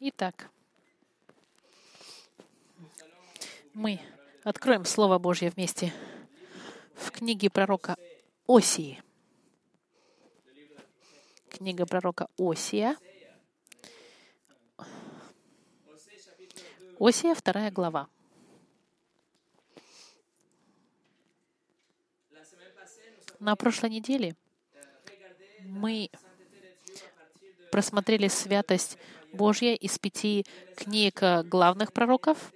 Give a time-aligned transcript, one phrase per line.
[0.00, 0.50] Итак,
[3.74, 4.00] мы
[4.42, 5.94] откроем Слово Божье вместе
[6.96, 7.96] в книге пророка
[8.48, 9.00] Осии.
[11.48, 12.96] Книга пророка Осия.
[16.98, 18.08] Осия, вторая глава.
[23.38, 24.34] На прошлой неделе
[25.60, 26.10] мы
[27.74, 28.98] просмотрели святость
[29.32, 32.52] Божья из пяти книг главных пророков,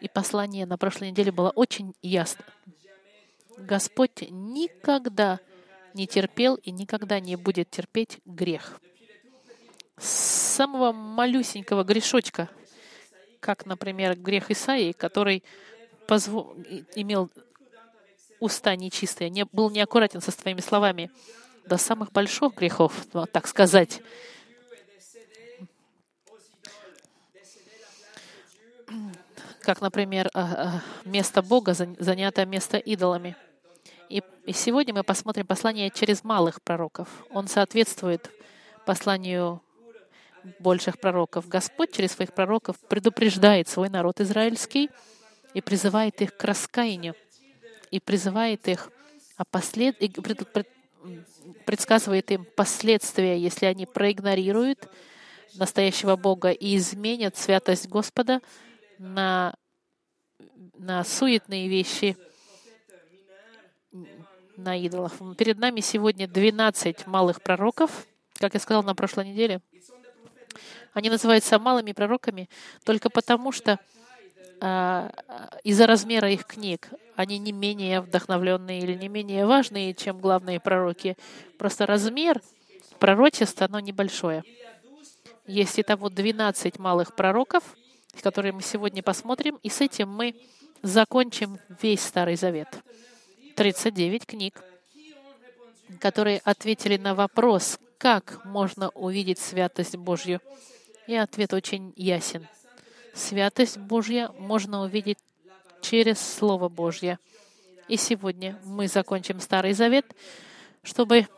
[0.00, 2.46] и послание на прошлой неделе было очень ясно.
[3.58, 5.40] Господь никогда
[5.92, 8.80] не терпел и никогда не будет терпеть грех.
[9.98, 12.48] С самого малюсенького грешочка,
[13.40, 15.44] как, например, грех Исаии, который
[16.06, 16.56] позво...
[16.94, 17.30] имел
[18.40, 21.10] уста нечистые, не, был неаккуратен со своими словами,
[21.66, 24.00] до самых больших грехов, так сказать,
[29.62, 33.36] как, например, а, а, место Бога занято место идолами.
[34.08, 37.08] И сегодня мы посмотрим послание через малых пророков.
[37.30, 38.30] Он соответствует
[38.84, 39.62] посланию
[40.58, 41.48] больших пророков.
[41.48, 44.90] Господь через своих пророков предупреждает свой народ израильский
[45.54, 47.14] и призывает их к раскаянию,
[47.90, 48.90] и призывает их
[49.36, 50.00] о послед...
[50.02, 50.52] и пред...
[50.52, 50.68] Пред...
[51.64, 54.88] предсказывает им последствия, если они проигнорируют
[55.54, 58.40] настоящего Бога и изменят святость Господа,
[58.98, 59.54] на,
[60.78, 62.16] на суетные вещи,
[64.56, 65.20] на идолов.
[65.36, 69.60] Перед нами сегодня 12 малых пророков, как я сказал на прошлой неделе.
[70.92, 72.48] Они называются малыми пророками
[72.84, 73.78] только потому, что
[74.60, 75.10] а,
[75.64, 81.16] из-за размера их книг они не менее вдохновленные или не менее важные, чем главные пророки.
[81.58, 82.40] Просто размер
[82.98, 84.44] пророчества, оно небольшое.
[85.46, 87.64] Есть итого 12 малых пророков,
[88.20, 90.34] которые мы сегодня посмотрим, и с этим мы
[90.82, 92.68] закончим весь Старый Завет.
[93.56, 94.62] 39 книг,
[96.00, 100.40] которые ответили на вопрос, как можно увидеть святость Божью.
[101.06, 102.46] И ответ очень ясен.
[103.14, 105.18] Святость Божья можно увидеть
[105.80, 107.18] через Слово Божье.
[107.88, 110.06] И сегодня мы закончим Старый Завет,
[110.82, 111.28] чтобы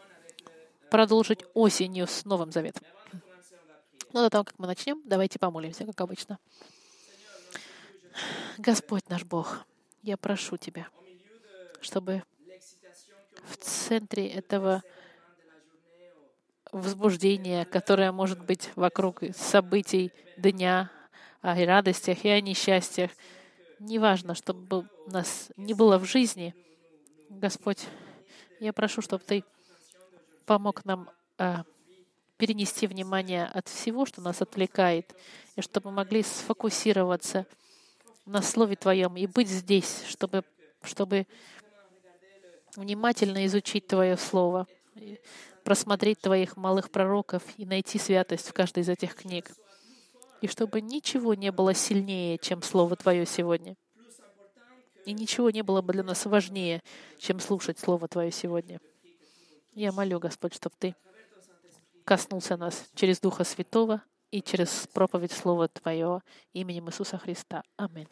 [0.90, 2.84] продолжить осенью с Новым Заветом.
[4.14, 6.38] Но до того, как мы начнем, давайте помолимся, как обычно.
[8.58, 9.66] Господь наш Бог,
[10.02, 10.86] я прошу Тебя,
[11.80, 12.22] чтобы
[13.42, 14.84] в центре этого
[16.70, 20.92] возбуждения, которое может быть вокруг событий дня,
[21.40, 23.10] о радостях и о несчастьях,
[23.80, 26.54] неважно, чтобы нас не было в жизни,
[27.30, 27.84] Господь,
[28.60, 29.42] я прошу, чтобы Ты
[30.46, 31.64] помог нам а,
[32.36, 35.14] перенести внимание от всего, что нас отвлекает,
[35.56, 37.46] и чтобы мы могли сфокусироваться
[38.26, 40.44] на Слове Твоем и быть здесь, чтобы,
[40.82, 41.26] чтобы
[42.76, 44.66] внимательно изучить Твое Слово,
[45.62, 49.50] просмотреть Твоих малых пророков и найти святость в каждой из этих книг.
[50.40, 53.76] И чтобы ничего не было сильнее, чем Слово Твое сегодня.
[55.06, 56.82] И ничего не было бы для нас важнее,
[57.18, 58.80] чем слушать Слово Твое сегодня.
[59.74, 60.94] Я молю, Господь, чтобы Ты
[62.04, 66.22] коснулся нас через Духа Святого и через проповедь Слова Твоего
[66.52, 67.62] именем Иисуса Христа.
[67.76, 68.08] Аминь.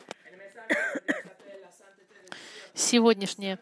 [2.74, 3.58] Сегодняшнее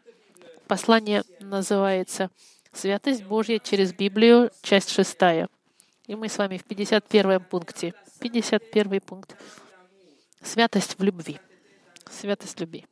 [0.69, 2.31] послание называется
[2.73, 5.49] «Святость Божья через Библию», часть шестая.
[6.07, 7.95] И мы с вами в 51 пункте.
[8.21, 9.37] 51 пункт.
[10.43, 11.41] Святость в любви.
[12.11, 12.87] Святость любви.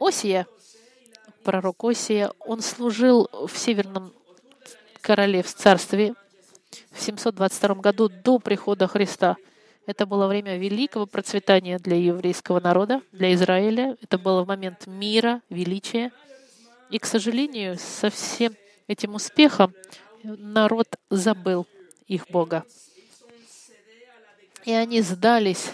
[0.00, 0.46] Осия,
[1.44, 4.12] пророк Осия, он служил в северном
[5.06, 6.14] королев царстве
[6.90, 9.36] в 722 году до прихода Христа.
[9.86, 13.96] Это было время великого процветания для еврейского народа, для Израиля.
[14.02, 16.10] Это было момент мира, величия.
[16.90, 18.56] И, к сожалению, со всем
[18.88, 19.72] этим успехом
[20.24, 21.68] народ забыл
[22.08, 22.64] их Бога.
[24.64, 25.70] И они сдались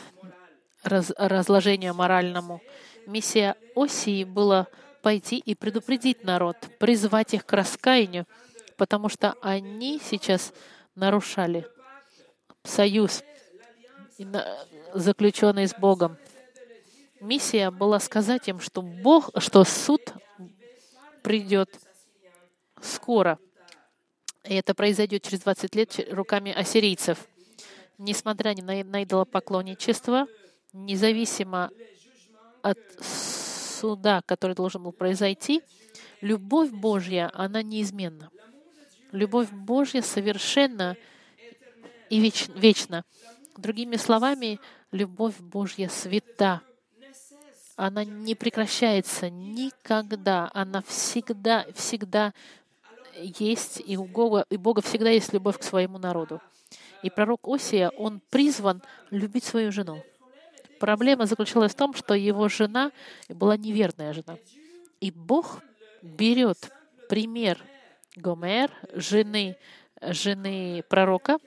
[0.82, 2.60] раз, разложению моральному.
[3.06, 4.66] Миссия Осии была
[5.00, 8.26] пойти и предупредить народ, призвать их к раскаянию,
[8.76, 10.52] потому что они сейчас
[10.94, 11.66] нарушали
[12.64, 13.22] союз,
[14.94, 16.16] заключенный с Богом.
[17.20, 20.00] Миссия была сказать им, что Бог, что суд
[21.22, 21.70] придет
[22.80, 23.38] скоро.
[24.44, 27.26] И это произойдет через 20 лет руками ассирийцев.
[27.98, 30.26] Несмотря на, на идолопоклонничество,
[30.72, 31.70] независимо
[32.62, 35.62] от суда, который должен был произойти,
[36.20, 38.30] любовь Божья, она неизменна.
[39.12, 40.96] Любовь Божья совершенно
[42.08, 43.04] и веч- вечно.
[43.56, 44.58] Другими словами,
[44.90, 46.62] любовь Божья свята.
[47.76, 50.50] Она не прекращается никогда.
[50.54, 52.32] Она всегда, всегда
[53.16, 56.40] есть, и у Бога, и Бога всегда есть любовь к своему народу.
[57.02, 60.02] И пророк Осия, он призван любить свою жену.
[60.80, 62.92] Проблема заключалась в том, что его жена
[63.28, 64.38] была неверная жена.
[65.00, 65.60] И Бог
[66.00, 66.72] берет
[67.08, 67.62] пример
[68.16, 69.56] Гомер, жены,
[70.00, 71.38] жены пророка,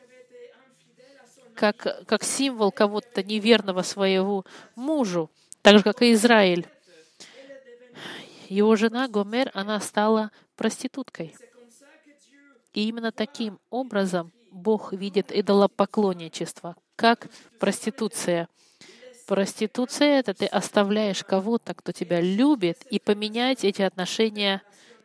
[1.54, 4.46] как, как символ кого-то неверного своего
[4.76, 5.30] мужу,
[5.62, 6.68] так же, как и Израиль.
[8.50, 11.36] Его жена Гомер, она стала проституткой.
[12.74, 17.28] И именно таким образом Бог видит идолопоклонничество, как
[17.60, 18.48] проституция.
[19.28, 24.62] Проституция— это ты оставляешь кого-то, кто тебя любит, и поменять эти отношения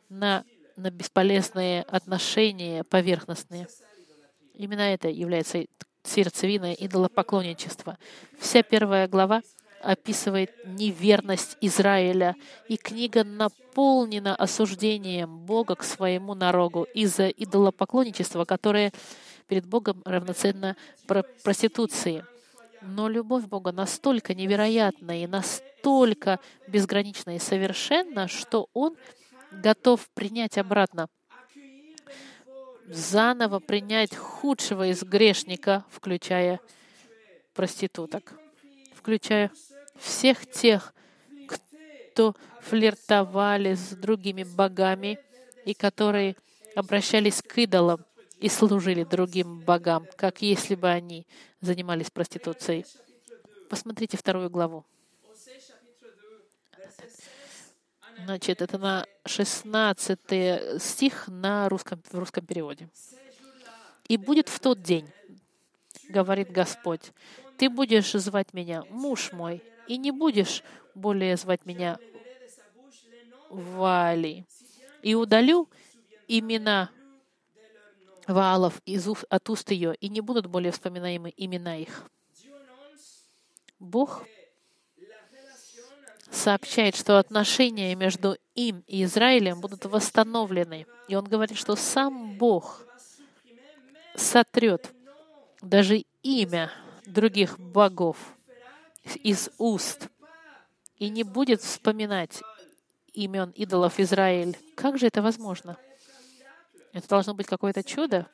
[0.09, 0.45] на,
[0.81, 3.69] на бесполезные отношения, поверхностные.
[4.55, 5.65] Именно это является
[6.03, 7.99] сердцевиной идолопоклонничества.
[8.39, 9.43] Вся первая глава
[9.83, 12.37] описывает неверность Израиля,
[12.69, 18.93] и книга наполнена осуждением Бога к своему народу из-за идолопоклонничества, которое
[19.49, 20.77] перед Богом равноценно
[21.43, 22.25] проституции.
[22.83, 28.97] Но любовь Бога настолько невероятна и настолько безгранична и совершенна, что Он
[29.51, 31.09] готов принять обратно,
[32.87, 36.61] заново принять худшего из грешника, включая
[37.55, 38.33] проституток,
[38.95, 39.51] включая
[39.99, 40.95] всех тех,
[41.49, 45.19] кто флиртовали с другими богами
[45.65, 46.37] и которые
[46.75, 48.05] обращались к идолам
[48.39, 51.27] и служили другим богам, как если бы они
[51.61, 52.87] занимались проституцией.
[53.69, 54.85] Посмотрите вторую главу.
[58.25, 62.89] Значит, это на 16 стих на русском, в русском переводе.
[64.09, 65.09] «И будет в тот день,—
[66.09, 67.13] говорит Господь,—
[67.57, 70.63] ты будешь звать меня муж мой, и не будешь
[70.95, 71.99] более звать меня
[73.51, 74.47] Вали.
[75.03, 75.69] И удалю
[76.29, 76.91] имена
[78.27, 82.05] Ваалов из, от уст ее, и не будут более вспоминаемы имена их.
[83.81, 84.25] Бог
[86.31, 90.87] сообщает, что отношения между им и Израилем будут восстановлены.
[91.09, 92.87] И он говорит, что сам Бог
[94.15, 94.93] сотрет
[95.61, 96.71] даже имя
[97.07, 98.17] других богов
[99.23, 100.09] из уст
[100.99, 102.43] и не будет вспоминать
[103.13, 104.57] имен идолов Израиль.
[104.77, 105.77] Как же это возможно?
[106.93, 108.27] Это должно быть какое-то чудо.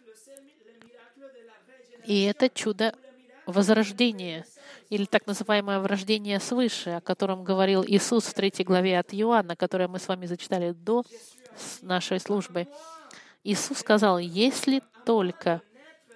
[2.04, 2.94] И это чудо
[3.46, 4.44] возрождения,
[4.90, 9.88] или так называемое врождение свыше, о котором говорил Иисус в третьей главе от Иоанна, которое
[9.88, 11.04] мы с вами зачитали до
[11.82, 12.68] нашей службы.
[13.44, 15.62] Иисус сказал, если только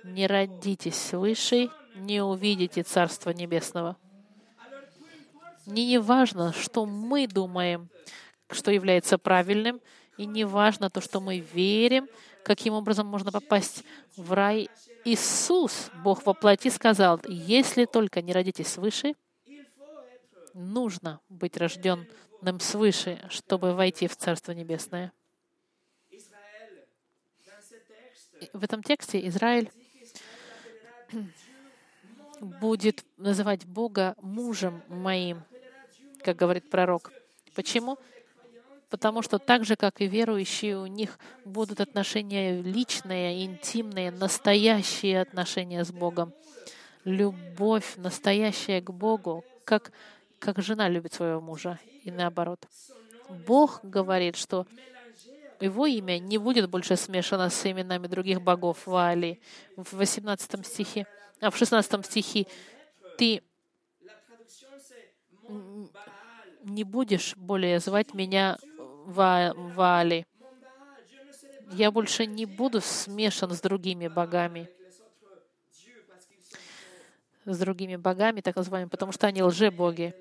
[0.05, 3.97] не родитесь свыше, не увидите Царства Небесного.
[5.67, 7.91] Не не важно, что мы думаем,
[8.51, 9.81] что является правильным,
[10.17, 12.09] и не важно то, что мы верим,
[12.45, 13.85] каким образом можно попасть
[14.17, 14.69] в рай.
[15.05, 19.15] Иисус, Бог во плоти, сказал, если только не родитесь свыше,
[20.55, 25.13] нужно быть рожденным свыше, чтобы войти в Царство Небесное.
[28.53, 29.71] В этом тексте Израиль
[32.41, 35.43] будет называть Бога мужем моим,
[36.25, 37.13] как говорит пророк.
[37.55, 37.99] Почему?
[38.91, 45.85] Потому что так же, как и верующие, у них будут отношения личные, интимные, настоящие отношения
[45.85, 46.35] с Богом.
[47.05, 49.93] Любовь настоящая к Богу, как,
[50.39, 52.67] как жена любит своего мужа, и наоборот.
[53.47, 54.67] Бог говорит, что
[55.61, 59.41] его имя не будет больше смешано с именами других богов Вали.
[59.77, 61.07] В 18 стихе,
[61.41, 62.47] а в 16 стихе
[63.17, 63.43] ты
[66.65, 68.59] не будешь более звать меня
[69.11, 70.27] Вали.
[71.73, 74.69] Я больше не буду смешан с другими богами.
[77.45, 80.15] С другими богами, так называемыми, потому что они лже-боги.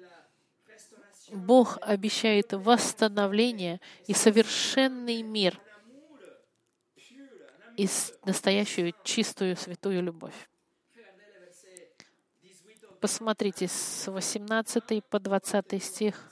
[1.32, 5.60] Бог обещает восстановление и совершенный мир
[7.78, 7.88] и
[8.26, 10.50] настоящую чистую святую любовь.
[13.00, 16.32] Посмотрите с 18 по 20 стих.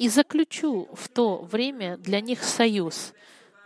[0.00, 3.12] И заключу в то время для них союз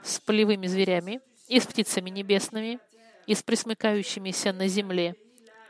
[0.02, 2.80] с полевыми зверями и с птицами небесными,
[3.28, 5.14] и с присмыкающимися на земле,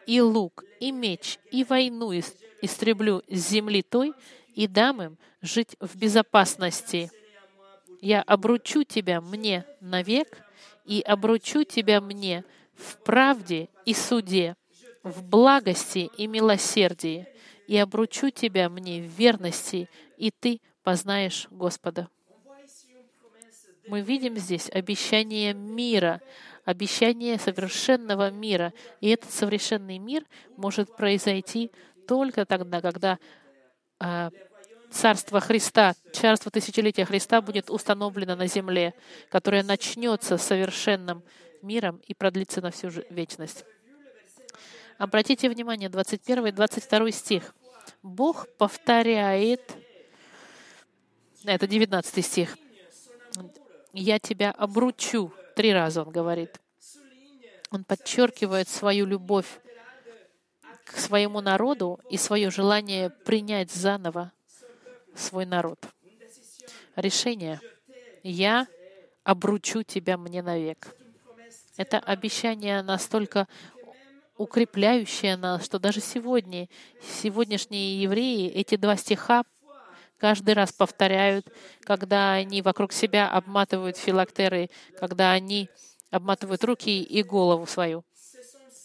[0.06, 2.12] и лук, и меч, и войну
[2.62, 4.14] истреблю с земли той,
[4.54, 7.10] и дам им жить в безопасности.
[8.00, 10.38] Я обручу тебя мне навек,
[10.86, 12.42] и обручу тебя мне
[12.74, 14.56] в правде и суде,
[15.02, 17.26] в благости и милосердии,
[17.66, 22.08] и обручу тебя мне в верности, и ты познаешь Господа.
[23.86, 26.20] Мы видим здесь обещание мира,
[26.64, 28.72] обещание совершенного мира.
[29.00, 30.24] И этот совершенный мир
[30.56, 31.70] может произойти
[32.06, 33.18] только тогда, когда
[34.00, 34.30] э,
[34.90, 38.94] Царство Христа, Царство Тысячелетия Христа будет установлено на земле,
[39.28, 41.22] которое начнется совершенным
[41.62, 43.64] миром и продлится на всю вечность.
[44.98, 47.54] Обратите внимание, 21 и 22 стих.
[48.02, 49.76] Бог повторяет,
[51.52, 52.56] это 19 стих,
[53.92, 55.32] «Я тебя обручу».
[55.54, 56.60] Три раза он говорит.
[57.70, 59.46] Он подчеркивает свою любовь
[60.84, 64.32] к своему народу и свое желание принять заново
[65.14, 65.78] свой народ.
[66.96, 67.60] Решение
[68.22, 68.66] «Я
[69.22, 70.96] обручу тебя мне навек».
[71.76, 73.48] Это обещание настолько
[74.36, 76.68] укрепляющее нас, что даже сегодня,
[77.22, 79.44] сегодняшние евреи, эти два стиха
[80.18, 81.46] каждый раз повторяют,
[81.82, 85.68] когда они вокруг себя обматывают филактеры, когда они
[86.10, 88.04] обматывают руки и голову свою.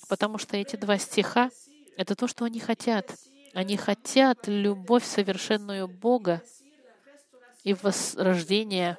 [0.08, 1.52] Потому что эти два стиха—
[1.98, 3.16] это то, что они хотят.
[3.54, 6.42] Они хотят любовь совершенную Бога
[7.64, 8.98] и возрождение,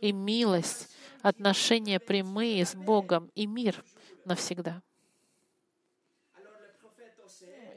[0.00, 0.88] и милость,
[1.22, 3.84] отношения прямые с Богом и мир
[4.24, 4.82] навсегда.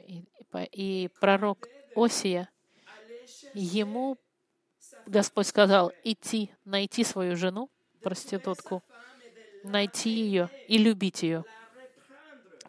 [0.06, 0.24] И,
[0.72, 2.48] и пророк Осия,
[3.54, 4.18] ему
[5.06, 7.70] Господь сказал идти, найти свою жену,
[8.02, 8.82] проститутку,
[9.62, 11.44] найти ее и любить ее,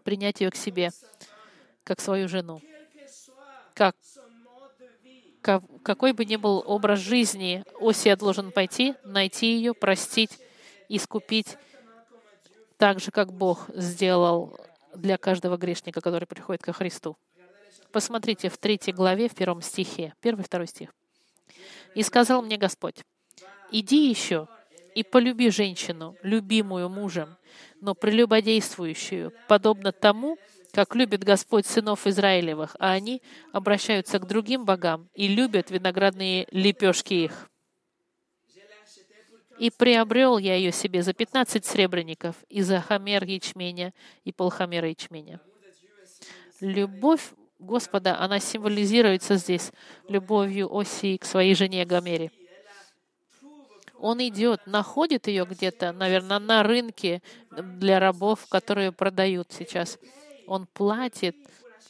[0.03, 0.91] принять ее к себе,
[1.83, 2.61] как свою жену.
[3.73, 3.95] Как,
[5.41, 10.39] как, какой бы ни был образ жизни, Осия должен пойти, найти ее, простить,
[10.87, 11.57] искупить,
[12.77, 14.57] так же, как Бог сделал
[14.93, 17.17] для каждого грешника, который приходит ко Христу.
[17.95, 20.93] Посмотрите в третьей главе, в первом стихе, первый, второй стих.
[21.93, 23.05] «И сказал мне Господь,
[23.71, 24.49] иди еще
[24.95, 27.37] и полюби женщину, любимую мужем,
[27.79, 30.37] но прелюбодействующую, подобно тому,
[30.73, 33.21] как любит Господь сынов Израилевых, а они
[33.53, 37.49] обращаются к другим богам и любят виноградные лепешки их.
[39.57, 43.93] И приобрел я ее себе за 15 сребреников и за хамер ячменя
[44.25, 45.39] и полхамера ячменя.
[46.59, 49.71] Любовь Господа, она символизируется здесь
[50.07, 52.31] любовью Осии к своей жене Гомере.
[53.97, 59.97] Он идет, находит ее где-то, наверное, на рынке для рабов, которые продают сейчас.
[60.47, 61.35] Он платит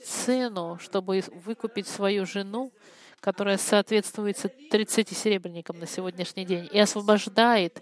[0.03, 2.72] цену, чтобы выкупить свою жену,
[3.19, 4.38] которая соответствует
[4.69, 7.81] 30 серебряникам на сегодняшний день, и освобождает.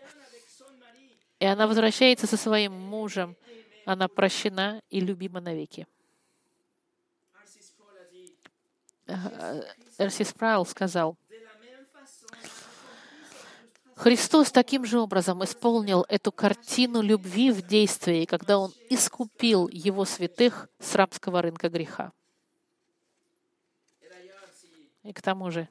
[1.40, 3.36] И она возвращается со своим мужем.
[3.86, 5.86] Она прощена и любима навеки.
[9.98, 11.18] Эрси Спрайл сказал,
[13.96, 20.68] Христос таким же образом исполнил эту картину любви в действии, когда Он искупил Его святых
[20.80, 22.12] с рабского рынка греха.
[25.04, 25.70] И к тому же,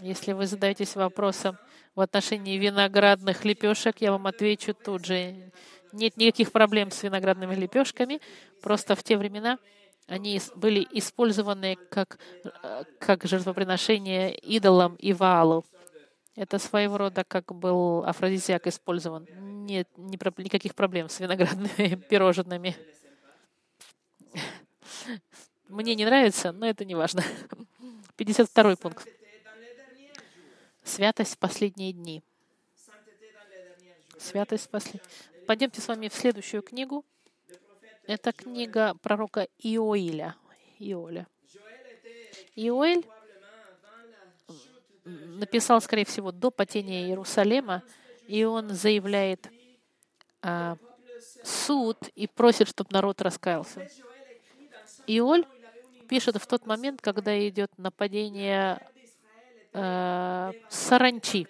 [0.00, 1.58] если вы задаетесь вопросом
[1.94, 5.52] в отношении виноградных лепешек, я вам отвечу тут же.
[5.92, 8.20] Нет никаких проблем с виноградными лепешками.
[8.62, 9.58] Просто в те времена
[10.06, 12.18] они были использованы как,
[12.62, 15.64] э, как жертвоприношение идолам и ваалу.
[16.36, 19.26] Это своего рода как был афродизиак использован.
[19.66, 22.76] Нет ни, никаких проблем с виноградными пирожными.
[25.68, 27.22] Мне не нравится, но это не важно.
[28.16, 29.08] 52 пункт.
[30.84, 32.22] Святость в последние дни.
[34.18, 35.02] Святость в последние...
[35.46, 37.04] Пойдемте с вами в следующую книгу.
[38.06, 40.36] Это книга пророка Иоиля.
[40.78, 41.26] Иоля.
[42.54, 43.04] Иоэль
[45.04, 47.82] написал, скорее всего, до падения Иерусалима,
[48.26, 49.48] и он заявляет
[50.42, 50.76] а,
[51.44, 53.88] суд и просит, чтобы народ раскаялся.
[55.06, 55.46] Иоль
[56.08, 58.80] пишет в тот момент, когда идет нападение
[59.72, 61.46] э, саранчи.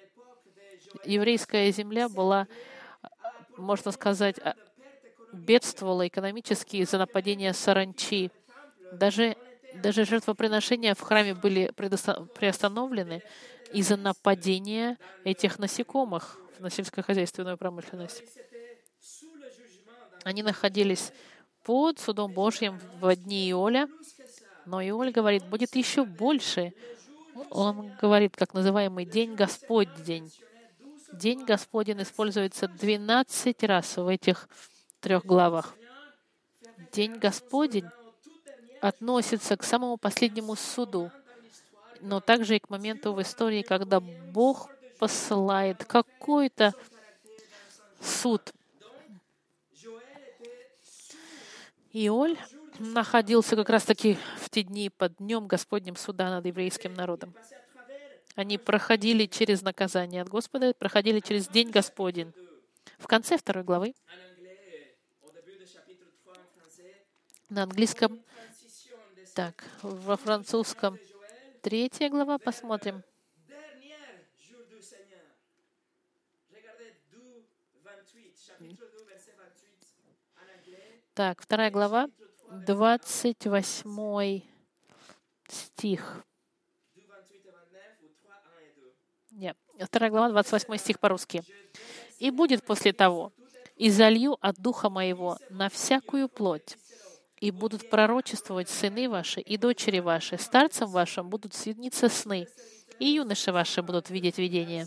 [1.04, 2.46] Еврейская земля была,
[3.56, 4.38] можно сказать,
[5.36, 8.30] бедствовала экономически из-за нападения саранчи.
[8.92, 9.36] Даже,
[9.74, 13.22] даже жертвоприношения в храме были приостановлены
[13.72, 18.22] из-за нападения этих насекомых на сельскохозяйственную промышленность.
[20.24, 21.12] Они находились
[21.62, 23.88] под судом Божьим в дни Иоля,
[24.64, 26.72] но Иоль говорит, будет еще больше.
[27.50, 30.32] Он говорит, как называемый День Господень.
[31.12, 34.48] День Господень используется 12 раз в этих
[35.00, 35.74] трех главах.
[36.92, 37.86] День Господень
[38.80, 41.10] относится к самому последнему суду,
[42.00, 46.74] но также и к моменту в истории, когда Бог посылает какой-то
[48.00, 48.52] суд.
[51.92, 52.36] Иоль
[52.78, 57.34] находился как раз-таки в те дни под днем Господним суда над еврейским народом.
[58.34, 62.32] Они проходили через наказание от Господа, проходили через день Господень.
[62.98, 63.94] В конце второй главы
[67.48, 68.22] на английском,
[69.34, 70.98] так, во французском
[71.62, 73.02] третья глава, посмотрим.
[81.14, 82.08] Так, вторая глава,
[82.50, 84.42] 28
[85.48, 86.24] стих.
[89.30, 91.42] Нет, вторая глава, 28 стих по-русски.
[92.18, 93.32] «И будет после того,
[93.76, 96.78] и залью от Духа Моего на всякую плоть,
[97.40, 102.48] и будут пророчествовать сыны ваши и дочери ваши, старцам вашим будут сниться сны,
[102.98, 104.86] и юноши ваши будут видеть видения.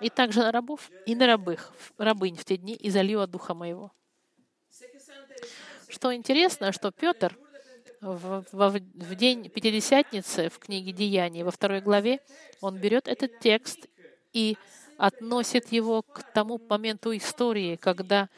[0.00, 3.54] И также на рабов и на рабых, рабынь в те дни, и залью от Духа
[3.54, 3.92] Моего».
[5.88, 7.36] Что интересно, что Петр
[8.00, 12.20] в, в, в день Пятидесятницы в книге Деяний, во второй главе,
[12.60, 13.88] он берет этот текст
[14.32, 14.56] и
[14.98, 18.28] относит его к тому моменту истории, когда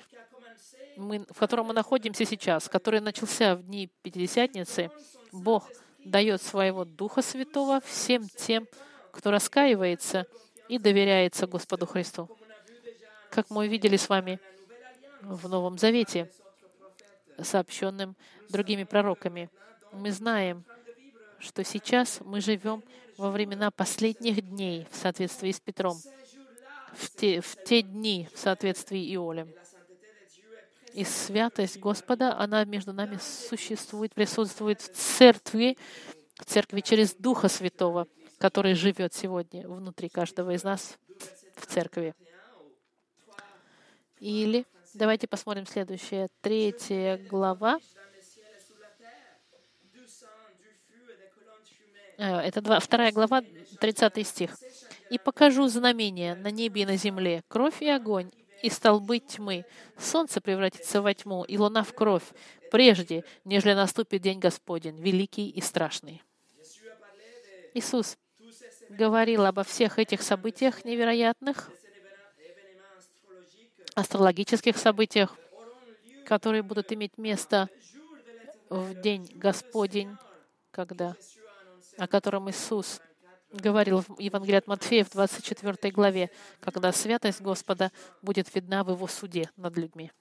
[1.00, 4.90] мы, в котором мы находимся сейчас, который начался в дни Пятидесятницы.
[5.32, 5.68] Бог
[6.04, 8.66] дает своего Духа Святого всем тем,
[9.12, 10.26] кто раскаивается
[10.68, 12.28] и доверяется Господу Христу.
[13.30, 14.40] Как мы видели с вами
[15.22, 16.30] в Новом Завете,
[17.42, 18.16] сообщенным
[18.48, 19.50] другими пророками.
[19.92, 20.64] Мы знаем,
[21.38, 22.82] что сейчас мы живем
[23.16, 25.96] во времена последних дней в соответствии с Петром,
[26.92, 29.52] в те, в те дни в соответствии Иолем.
[30.94, 35.78] И святость Господа, она между нами существует, присутствует в церкви,
[36.34, 40.98] в церкви через Духа Святого, который живет сегодня внутри каждого из нас
[41.56, 42.14] в церкви.
[44.18, 46.28] Или Давайте посмотрим следующее.
[46.40, 47.78] Третья глава.
[52.18, 53.42] Э, это два, вторая глава,
[53.78, 54.58] 30 стих.
[55.10, 59.64] «И покажу знамения на небе и на земле, кровь и огонь, и столбы тьмы.
[59.98, 62.24] Солнце превратится во тьму, и луна в кровь,
[62.70, 66.22] прежде, нежели наступит день Господень, великий и страшный».
[67.74, 68.16] Иисус
[68.88, 71.70] говорил обо всех этих событиях невероятных,
[73.94, 75.36] астрологических событиях,
[76.26, 77.68] которые будут иметь место
[78.68, 80.16] в день Господень,
[80.70, 81.16] когда,
[81.98, 83.00] о котором Иисус
[83.52, 87.90] говорил в Евангелии от Матфея в 24 главе, когда святость Господа
[88.22, 90.12] будет видна в Его суде над людьми.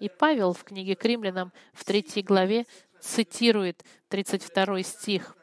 [0.00, 2.66] И Павел в книге к римлянам в 3 главе
[3.00, 5.36] цитирует 32 стих,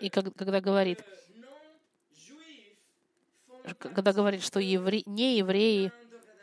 [0.00, 1.02] и когда говорит,
[3.78, 5.02] когда говорит, что евре...
[5.06, 5.92] не евреи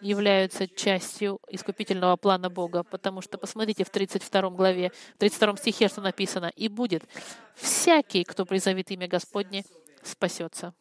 [0.01, 6.01] являются частью искупительного плана Бога, потому что посмотрите в 32 главе, в 32 стихе, что
[6.01, 7.03] написано, «И будет
[7.55, 9.63] всякий, кто призовет имя Господне,
[10.03, 10.73] спасется».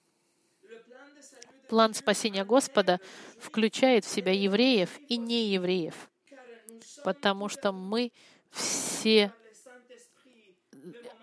[1.68, 3.00] План спасения Господа
[3.38, 5.94] включает в себя евреев и неевреев,
[7.02, 8.12] потому что мы
[8.50, 9.32] все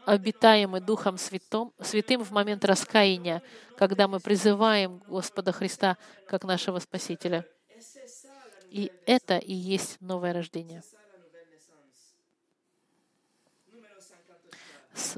[0.06, 3.42] обитаемы Духом Святым, Святым в момент раскаяния,
[3.78, 7.46] когда мы призываем Господа Христа как нашего Спасителя.
[8.72, 10.82] И это и есть новое рождение.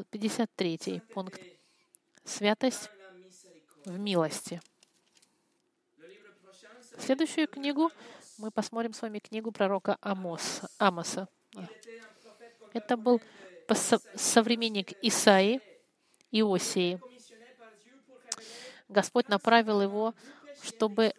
[0.09, 1.39] 53 пункт.
[2.23, 2.89] Святость
[3.85, 4.59] в милости.
[6.97, 7.91] Следующую книгу
[8.39, 11.27] мы посмотрим с вами книгу пророка Амос, Амоса.
[12.73, 13.21] Это был
[14.15, 15.61] современник Исаи,
[16.31, 16.99] Иосии.
[18.89, 20.15] Господь направил его,
[20.63, 21.13] чтобы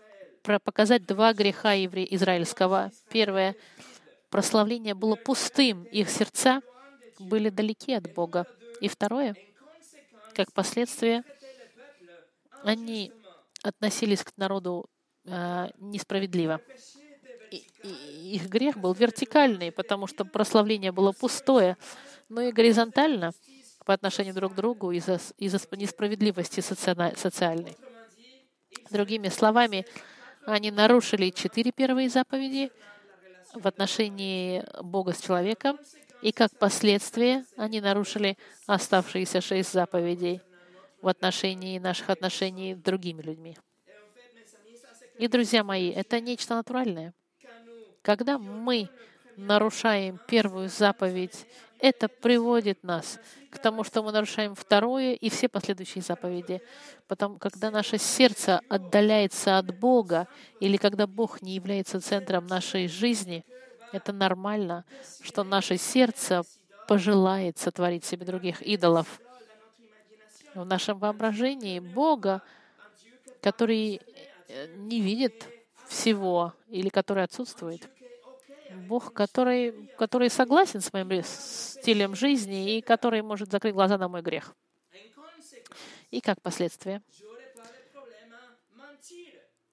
[0.45, 2.93] показать два греха израильского.
[3.11, 3.57] Первое—
[4.31, 6.61] прославление было пустым, их сердца
[7.19, 8.47] были далеки от Бога.
[8.81, 9.37] И второе—
[10.35, 11.23] как последствие,
[12.63, 13.13] они
[13.63, 14.87] относились к народу
[15.25, 16.61] э, несправедливо.
[17.51, 21.77] И, и, их грех был вертикальный, потому что прославление было пустое,
[22.29, 23.33] но и горизонтально
[23.85, 27.77] по отношению друг к другу из-за из несправедливости социальной.
[28.91, 29.87] Другими словами,
[30.47, 32.71] они нарушили четыре первые заповеди
[33.55, 35.79] в отношении Бога с человеком,
[36.23, 40.41] и как последствие они нарушили оставшиеся шесть заповедей
[41.03, 43.57] в отношении наших отношений с другими людьми.
[45.19, 47.15] И, друзья мои, это нечто натуральное.
[48.03, 48.89] Когда мы
[49.37, 51.47] нарушаем первую заповедь,
[51.85, 53.21] это приводит нас
[53.51, 56.63] к тому, что мы нарушаем второе и все последующие заповеди.
[57.07, 60.27] Потому, когда наше сердце отдаляется от Бога,
[60.61, 63.45] или когда Бог не является центром нашей жизни,
[63.93, 64.87] это нормально,
[65.21, 66.45] что наше сердце
[66.89, 69.21] пожелает сотворить себе других идолов.
[70.55, 72.41] В нашем воображении Бога,
[73.43, 74.01] который
[74.49, 75.47] э, не видит
[75.87, 77.87] всего или который отсутствует.
[78.75, 84.23] Бог, который, который согласен с моим стилем жизни и который может закрыть глаза на мой
[84.23, 84.55] грех.
[86.11, 87.03] И как последствие?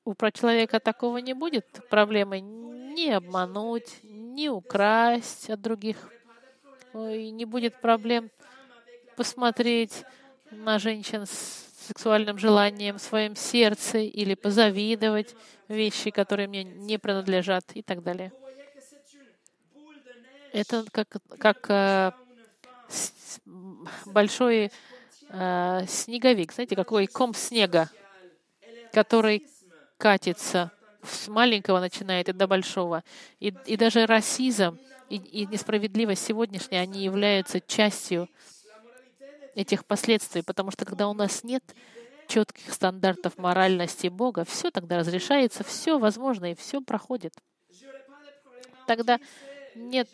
[0.03, 6.09] У человека такого не будет проблемы не обмануть, не украсть от других.
[6.93, 8.31] И не будет проблем
[9.15, 10.03] посмотреть
[10.49, 15.35] на женщин с сексуальным желанием в своем сердце или позавидовать
[15.67, 18.31] вещи, которые мне не принадлежат и так далее.
[20.53, 21.07] Это как,
[21.39, 22.11] как э,
[24.05, 24.71] большой
[25.29, 27.89] э, снеговик, знаете, какой ком снега,
[28.91, 29.47] который
[29.97, 30.71] катится
[31.03, 33.03] с маленького начинает и до большого.
[33.39, 34.77] И, и даже расизм
[35.09, 38.29] и, и несправедливость сегодняшняя, они являются частью
[39.55, 41.63] этих последствий, потому что когда у нас нет
[42.27, 47.33] четких стандартов моральности Бога, все тогда разрешается, все возможно, и все проходит.
[48.87, 49.19] Тогда
[49.75, 50.09] нет,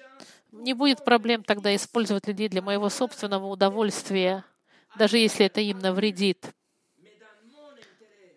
[0.52, 4.43] не будет проблем тогда использовать людей для моего собственного удовольствия,
[4.98, 6.54] даже если это им навредит.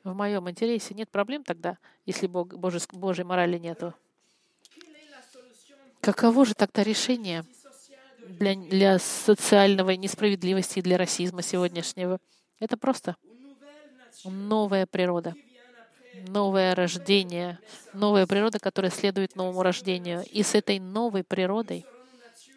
[0.02, 3.94] В моем интересе нет проблем тогда, если Бог, Божий, Божьей морали нету.
[6.00, 7.44] Каково же тогда решение
[8.24, 12.18] для, для социального несправедливости и для расизма сегодняшнего?
[12.58, 13.16] Это просто
[14.24, 15.34] новая природа
[16.28, 17.58] новое рождение,
[17.92, 20.24] новая природа, которая следует новому рождению.
[20.30, 21.86] И с этой новой природой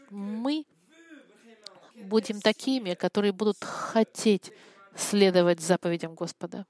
[0.09, 0.65] мы
[1.95, 4.51] будем такими, которые будут хотеть
[4.95, 6.65] следовать заповедям Господа.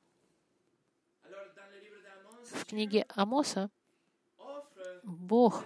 [2.52, 3.70] В книге Амоса
[5.04, 5.66] Бог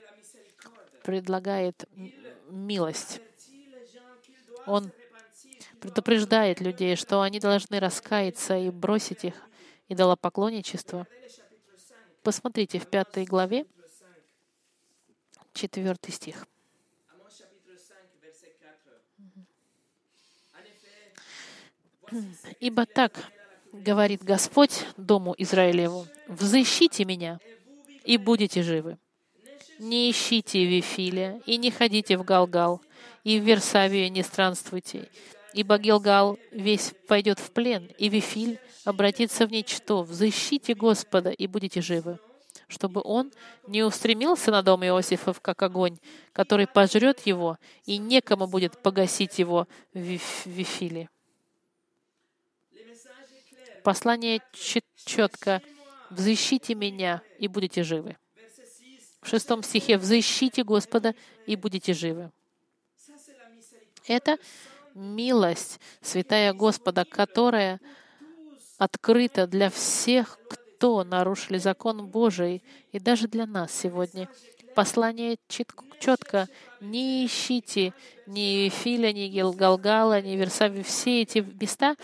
[1.03, 1.85] предлагает
[2.49, 3.21] милость.
[4.65, 4.91] Он
[5.79, 9.46] предупреждает людей, что они должны раскаяться и бросить их
[9.87, 11.07] и поклонничество.
[12.23, 13.65] Посмотрите в пятой главе,
[15.53, 16.45] четвертый стих.
[22.59, 23.31] «Ибо так
[23.73, 27.39] говорит Господь Дому Израилеву, «Взыщите меня,
[28.05, 28.97] и будете живы.
[29.79, 32.81] Не ищите Вифиля, и не ходите в Галгал,
[33.23, 35.09] и в Версавию не странствуйте,
[35.57, 40.03] ибо Гилгал весь пойдет в плен, и Вифиль обратиться в ничто.
[40.03, 42.19] Взыщите Господа, и будете живы,
[42.67, 43.31] чтобы Он
[43.65, 45.97] не устремился на дом Иосифов, как огонь,
[46.31, 51.09] который пожрет его, и некому будет погасить его в Вифиле.
[53.83, 55.61] Послание четко.
[56.09, 58.15] «Взыщите меня, и будете живы».
[59.21, 61.15] В шестом стихе «Взыщите Господа,
[61.45, 62.31] и будете живы».
[64.07, 64.37] Это
[64.97, 67.79] милость, святая Господа, которая
[68.77, 74.27] открыто для всех, кто нарушили закон Божий, и даже для нас сегодня.
[74.75, 76.47] Послание четко.
[76.79, 77.93] Не ищите
[78.27, 80.83] ни Филя, ни Гилгалгала, ни Версави.
[80.83, 81.95] Все эти места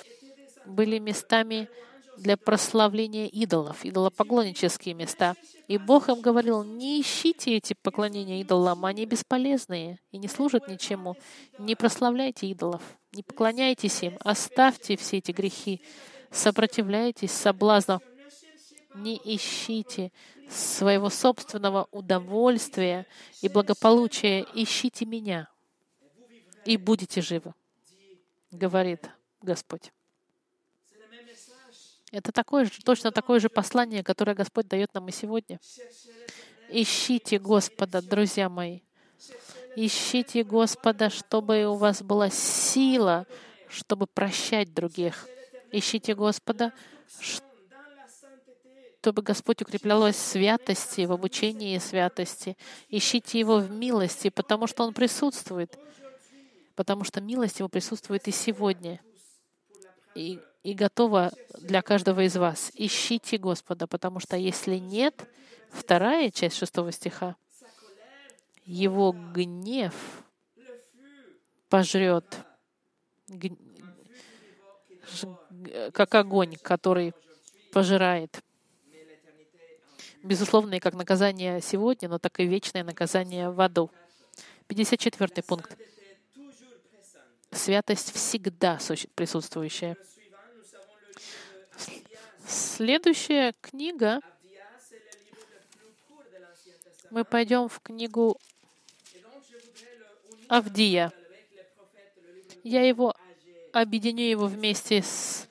[0.65, 1.69] были местами
[2.17, 5.35] для прославления идолов, идолопоклоннические места.
[5.67, 11.15] И Бог им говорил, не ищите эти поклонения идолам, они бесполезные и не служат ничему.
[11.57, 15.81] Не прославляйте идолов, не поклоняйтесь им, оставьте все эти грехи
[16.33, 18.01] сопротивляйтесь соблазну,
[18.95, 20.11] не ищите
[20.49, 23.07] своего собственного удовольствия
[23.41, 25.47] и благополучия, ищите меня,
[26.65, 27.53] и будете живы,
[28.51, 29.09] говорит
[29.41, 29.91] Господь.
[32.13, 35.59] Это такое же, точно такое же послание, которое Господь дает нам и сегодня.
[36.69, 38.81] Ищите Господа, друзья мои.
[39.75, 43.25] Ищите Господа, чтобы у вас была сила,
[43.67, 45.27] чтобы прощать других,
[45.71, 46.71] Ищите Господа,
[49.01, 52.55] чтобы Господь укреплял вас в святости, в обучении святости.
[52.89, 55.79] Ищите Его в милости, потому что Он присутствует.
[56.75, 59.01] Потому что милость Его присутствует и сегодня.
[60.13, 62.71] И, и готова для каждого из вас.
[62.75, 65.27] Ищите Господа, потому что если нет,
[65.69, 67.35] вторая часть шестого стиха,
[68.65, 69.93] Его гнев
[71.69, 72.25] пожрет
[75.91, 77.13] как огонь, который
[77.71, 78.39] пожирает.
[80.23, 83.91] безусловные как наказание сегодня, но так и вечное наказание в аду.
[84.67, 85.77] 54 пункт.
[87.51, 88.79] Святость всегда
[89.15, 89.97] присутствующая.
[92.45, 94.19] Следующая книга.
[97.09, 98.39] Мы пойдем в книгу
[100.47, 101.11] Авдия.
[102.63, 103.13] Я его
[103.71, 105.47] объединю его вместе с,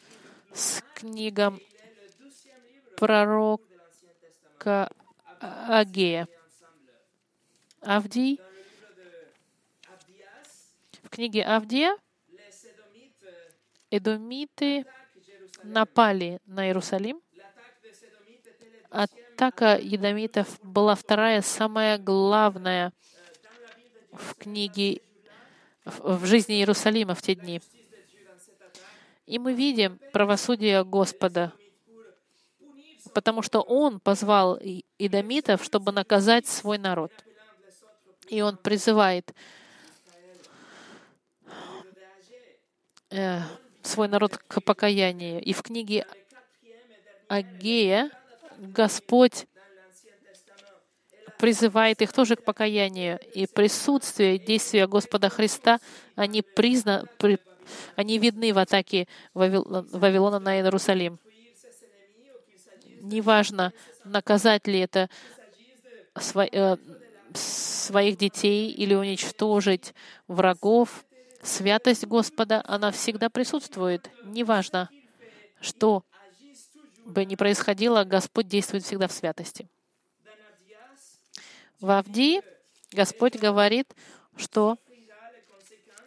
[0.52, 1.60] с книгом
[2.96, 4.90] пророка
[5.40, 6.28] Агея.
[7.80, 8.40] Авдий.
[11.02, 11.96] В книге Авдия
[13.90, 14.86] эдомиты
[15.64, 17.20] напали на Иерусалим.
[18.90, 22.92] Атака едомитов была вторая, самая главная
[24.12, 25.00] в книге,
[25.84, 27.60] в жизни Иерусалима в те дни.
[29.26, 31.52] И мы видим правосудие Господа,
[33.14, 34.58] потому что Он позвал
[34.98, 37.12] идомитов, чтобы наказать свой народ.
[38.28, 39.32] И Он призывает
[43.10, 43.40] э,
[43.82, 45.40] свой народ к покаянию.
[45.42, 46.06] И в книге
[47.28, 48.10] Агея
[48.58, 49.46] Господь
[51.38, 53.18] призывает их тоже к покаянию.
[53.34, 55.80] И присутствие, действия Господа Христа,
[56.14, 57.38] они, призна, при,
[57.96, 61.18] они видны в атаке Вавилона на Иерусалим.
[63.00, 63.72] Неважно,
[64.04, 65.10] наказать ли это
[66.14, 66.76] э,
[67.34, 69.94] своих детей или уничтожить
[70.28, 71.04] врагов,
[71.42, 74.10] святость Господа, она всегда присутствует.
[74.24, 74.88] Неважно,
[75.60, 76.04] что
[77.04, 79.68] бы ни происходило, Господь действует всегда в святости.
[81.80, 82.42] В Авдии
[82.92, 83.94] Господь говорит,
[84.36, 84.78] что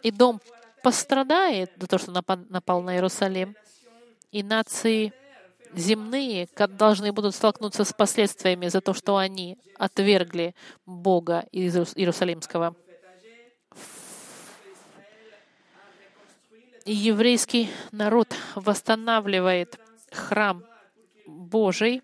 [0.02, 0.40] и дом
[0.82, 3.56] пострадает за то, что напал на Иерусалим,
[4.30, 5.12] и нации
[5.74, 10.54] земные должны будут столкнуться с последствиями за то, что они отвергли
[10.86, 12.74] Бога из Иерусалимского.
[16.92, 19.78] Еврейский народ восстанавливает
[20.12, 20.64] храм
[21.26, 22.02] Божий,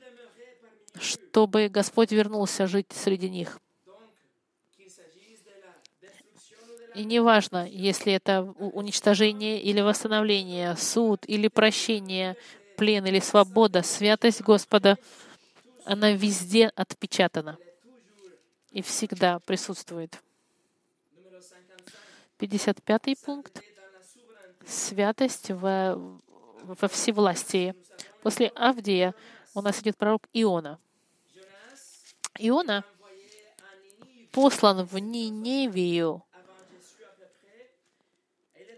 [1.00, 3.58] чтобы Господь вернулся жить среди них.
[6.94, 12.36] И неважно, если это уничтожение или восстановление, суд или прощение,
[12.76, 14.98] плен или свобода, святость Господа,
[15.84, 17.56] она везде отпечатана
[18.70, 20.20] и всегда присутствует.
[22.38, 23.62] 55 пункт.
[24.66, 25.96] Святость во,
[26.62, 27.74] во всевластии.
[28.22, 29.14] После Авдия
[29.54, 30.78] у нас идет пророк Иона.
[32.38, 32.84] Иона
[34.32, 36.22] послан в Ниневию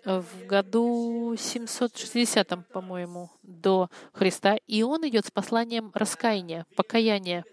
[0.05, 7.45] в году 760, по-моему, до Христа, и он идет с посланием раскаяния, покаяния.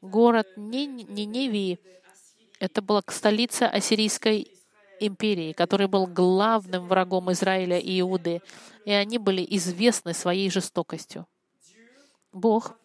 [0.00, 1.78] Город Ниневии—
[2.60, 4.50] это была столица Ассирийской
[5.06, 8.42] империи, который был главным врагом Израиля и Иуды,
[8.84, 11.26] и они были известны своей жестокостью.
[12.32, 12.76] Бог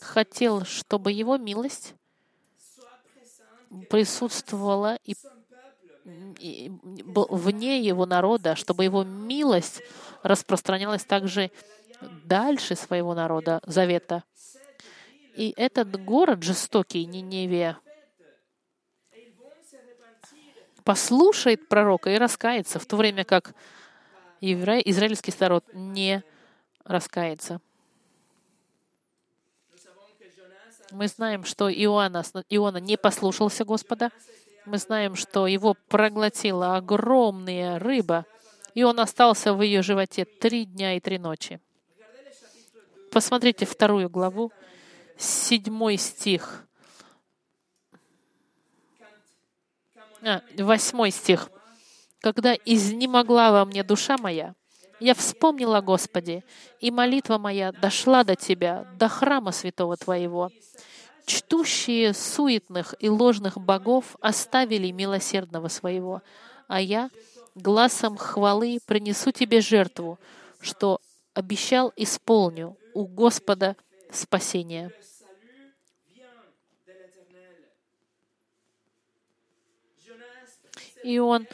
[0.00, 1.94] хотел, чтобы Его милость
[3.88, 5.14] присутствовала и
[6.04, 9.82] вне его народа, чтобы его милость
[10.22, 11.50] распространялась также
[12.24, 14.22] дальше своего народа, завета.
[15.36, 17.78] И этот город жестокий, Ниневия,
[20.84, 23.54] послушает пророка и раскается, в то время как
[24.40, 26.22] еврей, израильский народ не
[26.84, 27.60] раскается.
[30.90, 34.10] Мы знаем, что Иоанна, Иона не послушался Господа,
[34.64, 38.26] мы знаем, что его проглотила огромная рыба,
[38.74, 41.60] и он остался в ее животе три дня и три ночи.
[43.10, 44.52] Посмотрите вторую главу,
[45.16, 46.66] седьмой стих.
[50.58, 51.50] Восьмой стих.
[52.20, 54.54] «Когда изнемогла во мне душа моя,
[55.00, 56.44] я вспомнила Господи,
[56.80, 60.50] и молитва моя дошла до Тебя, до храма святого Твоего
[61.26, 66.22] чтущие суетных и ложных богов оставили милосердного своего,
[66.68, 67.10] а я
[67.54, 70.18] глазом хвалы принесу тебе жертву,
[70.60, 71.00] что
[71.34, 73.76] обещал исполню у Господа
[74.12, 74.92] спасение.
[81.04, 81.46] И он,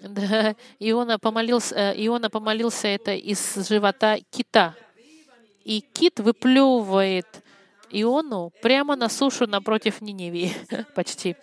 [0.00, 4.76] да, Иона помолился, э, Иона помолился это из живота кита.
[5.64, 7.26] И кит выплевывает
[7.90, 10.52] Иону прямо на сушу напротив Ниневии,
[10.94, 11.34] почти.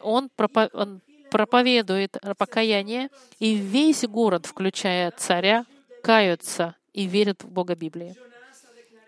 [0.00, 0.28] Он,
[0.72, 5.64] он проповедует покаяние, и весь город, включая царя,
[6.02, 8.16] каются и верят в Бога Библии.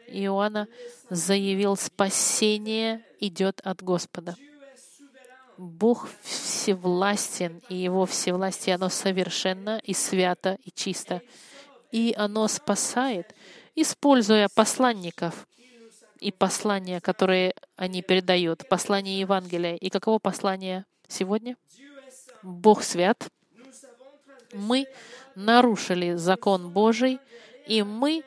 [0.06, 0.68] Иоанна
[1.10, 4.36] заявил, спасение идет от Господа.
[5.58, 11.20] Бог всевластен, и Его всевластие, оно совершенно и свято и чисто.
[11.90, 13.34] И оно спасает,
[13.74, 15.46] используя посланников
[16.20, 19.76] и послания, которые они передают, послание Евангелия.
[19.76, 21.56] И каково послание сегодня?
[22.42, 23.28] Бог свят.
[24.52, 24.86] Мы
[25.34, 27.18] нарушили закон Божий,
[27.66, 28.22] и мы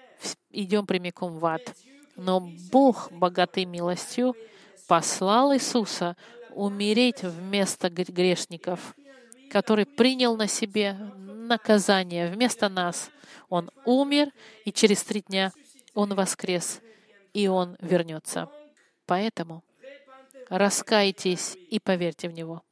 [0.52, 1.62] идем прямиком в ад.
[2.16, 2.40] Но
[2.72, 4.36] Бог, богатый милостью,
[4.88, 6.16] послал Иисуса
[6.56, 8.96] умереть вместо грешников,
[9.52, 13.12] который принял на себе наказание вместо нас.
[13.50, 14.32] Он умер,
[14.64, 15.52] и через три дня
[15.94, 16.82] Он воскрес,
[17.34, 18.50] и Он вернется.
[19.06, 19.64] Поэтому
[20.50, 22.64] раскайтесь и поверьте в Него.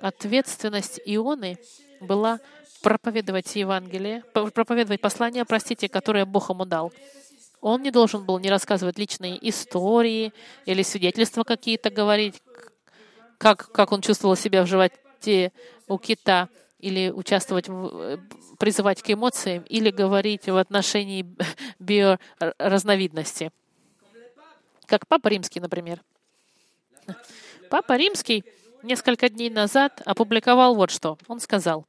[0.00, 1.58] Ответственность Ионы
[2.00, 2.38] была
[2.82, 6.92] проповедовать Евангелие, проповедовать послание, простите, которое Бог ему дал.
[7.60, 10.32] Он не должен был не рассказывать личные истории
[10.64, 12.42] или свидетельства какие-то говорить,
[13.38, 15.52] как, как он чувствовал себя в животе
[15.88, 18.20] у кита, или участвовать, в,
[18.58, 21.26] призывать к эмоциям, или говорить в отношении
[21.78, 23.50] биоразновидности.
[24.86, 26.00] Как Папа Римский, например.
[27.68, 28.44] Папа Римский
[28.82, 31.18] несколько дней назад опубликовал вот что.
[31.26, 31.84] Он сказал,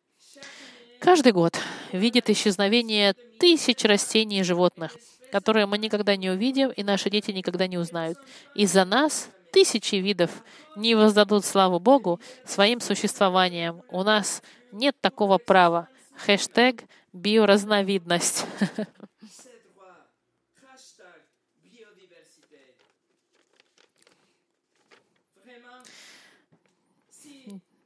[0.99, 1.57] каждый год
[1.91, 4.97] видит исчезновение тысяч растений и животных,
[5.31, 8.17] которые мы никогда не увидим и наши дети никогда не узнают.
[8.55, 10.43] Из-за нас тысячи видов
[10.75, 13.81] не воздадут славу Богу своим существованием.
[13.89, 15.87] У нас нет такого права.
[16.15, 18.45] Хэштег биоразновидность.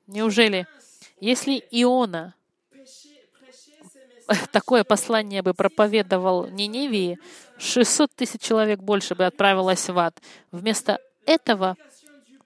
[0.06, 0.68] Неужели,
[1.20, 2.36] если Иона
[4.52, 7.20] такое послание бы проповедовал Ниневии,
[7.58, 10.20] 600 тысяч человек больше бы отправилось в ад.
[10.52, 11.76] Вместо этого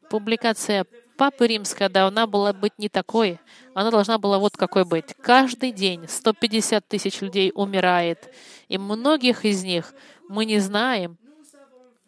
[0.10, 0.86] публикация
[1.18, 3.40] Папы Римской должна была быть не такой.
[3.74, 5.16] Она должна была вот какой быть.
[5.20, 8.32] Каждый день 150 тысяч людей умирает.
[8.68, 9.96] И многих из них
[10.30, 11.18] мы не знаем,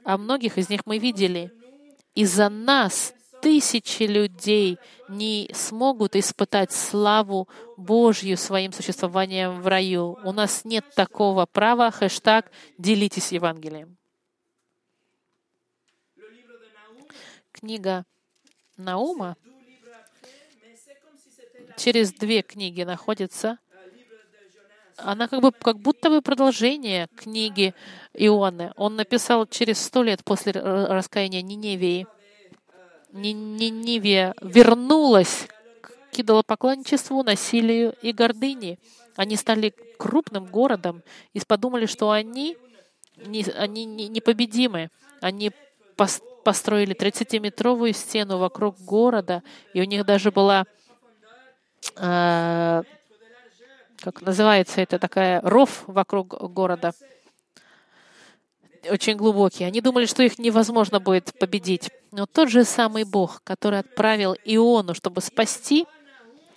[0.04, 1.52] а многих из них мы видели.
[2.14, 7.48] Из-за нас тысячи людей не смогут испытать славу
[7.78, 10.18] Божью своим существованием в раю.
[10.24, 11.92] У нас нет такого права.
[11.92, 13.98] Хэштаг «Делитесь Евангелием».
[17.52, 18.06] Книга
[18.78, 19.36] Наума
[21.80, 23.60] через две книги находится.
[24.98, 27.74] Она как, бы, как будто бы продолжение книги
[28.14, 28.74] Ионы.
[28.76, 32.06] Он написал через сто лет после раскаяния Ниневии.
[33.12, 35.48] Ниневия вернулась
[35.82, 38.78] к идолопоклонничеству, насилию и гордыне.
[39.16, 42.58] Они стали крупным городом и подумали, что они,
[43.18, 44.90] не, они непобедимы.
[45.22, 45.52] Они
[46.44, 49.44] построили 30-метровую стену вокруг города,
[49.74, 50.66] и у них даже была,
[51.98, 52.84] э,
[53.98, 56.94] как называется это, такая ров вокруг города
[58.90, 59.68] очень глубокие.
[59.68, 61.90] Они думали, что их невозможно будет победить.
[62.12, 65.86] Но тот же самый Бог, который отправил Иону, чтобы спасти,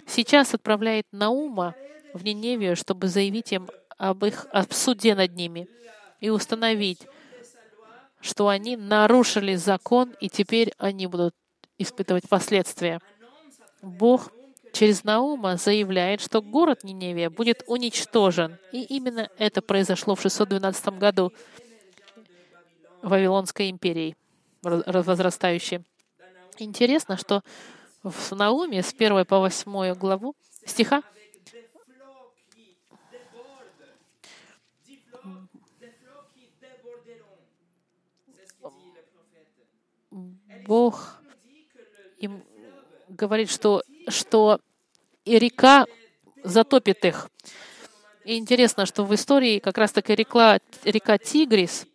[0.06, 1.74] сейчас отправляет Наума
[2.14, 5.68] в Ниневию, чтобы заявить им об их об суде над ними
[6.20, 7.06] и установить,
[8.20, 11.35] что они нарушили закон, и теперь они будут
[11.78, 13.00] испытывать последствия.
[13.82, 14.30] Бог
[14.72, 18.58] через Наума заявляет, что город Ниневия будет уничтожен.
[18.72, 21.32] И именно это произошло в 612 году.
[23.03, 24.17] Вавилонской империей,
[24.62, 25.81] возрастающей.
[26.59, 27.43] Интересно, что
[28.03, 30.35] в Науме с 1 по 8 главу
[30.65, 31.03] стиха
[40.67, 41.21] Бог
[42.19, 42.45] им
[43.09, 44.61] говорит, что, что
[45.25, 45.87] и река
[46.45, 47.29] затопит их.
[48.25, 51.87] И интересно, что в истории как раз-таки река, река Тигрис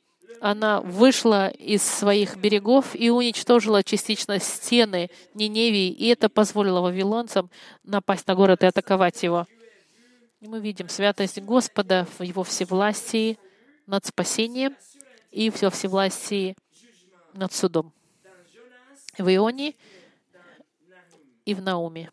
[0.42, 7.50] она вышла из своих берегов и уничтожила частично стены Ниневии, и это позволило вавилонцам
[7.84, 9.48] напасть на город и атаковать его.
[10.40, 13.40] И мы видим святость Господа в Его всевластии
[13.88, 14.76] над спасением
[15.32, 16.56] и во всевластии
[17.34, 17.94] над судом.
[19.18, 19.76] В Ионе
[21.46, 22.12] и в Науме.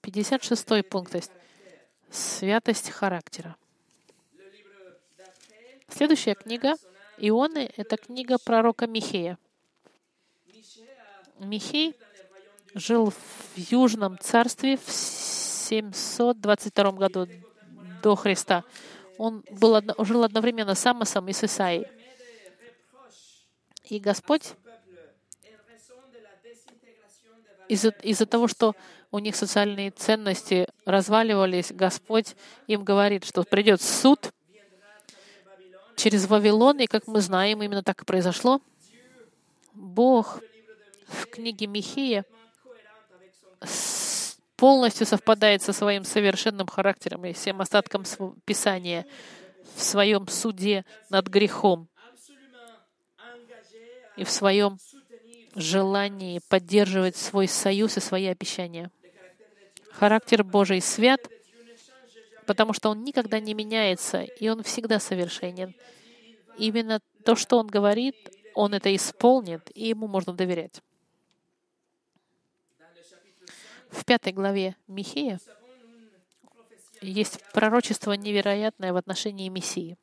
[0.00, 1.30] 56 пункт.
[2.10, 3.56] Святость характера.
[5.88, 6.74] Следующая книга
[7.16, 9.38] Ионы— это книга пророка Михея.
[11.38, 11.96] Михей
[12.74, 17.26] жил в Южном царстве в 722 году
[18.02, 18.64] до Христа.
[19.16, 21.86] Он был, жил одновременно с Амосом и с Исаией.
[23.84, 24.54] И Господь
[27.68, 28.74] из-за из того, что
[29.10, 32.36] у них социальные ценности разваливались, Господь
[32.66, 34.32] им говорит, что придет суд
[35.98, 38.62] через Вавилон, и, как мы знаем, именно так и произошло.
[39.74, 40.40] Бог
[41.08, 42.24] в книге Михея
[44.56, 48.04] полностью совпадает со своим совершенным характером и всем остатком
[48.44, 49.06] Писания
[49.74, 51.88] в своем суде над грехом
[54.16, 54.78] и в своем
[55.54, 58.90] желании поддерживать свой союз и свои обещания.
[59.90, 61.20] Характер Божий свят,
[62.48, 65.74] потому что Он никогда не меняется, и Он всегда совершенен.
[66.56, 68.16] Именно то, что Он говорит,
[68.54, 70.80] Он это исполнит, и Ему можно доверять.
[73.90, 75.38] В пятой главе Михея
[77.02, 79.98] есть пророчество невероятное в отношении Мессии.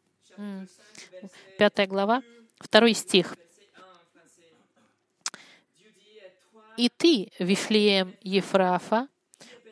[1.58, 2.22] Пятая глава,
[2.60, 3.36] второй стих.
[6.78, 9.08] «И ты, Вифлеем Ефрафа,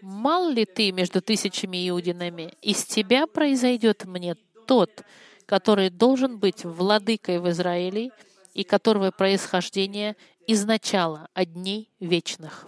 [0.03, 2.53] мал ли ты между тысячами иудинами?
[2.61, 4.35] Из тебя произойдет мне
[4.67, 5.03] тот,
[5.45, 8.11] который должен быть владыкой в Израиле
[8.53, 12.67] и которого происхождение изначало от дней вечных».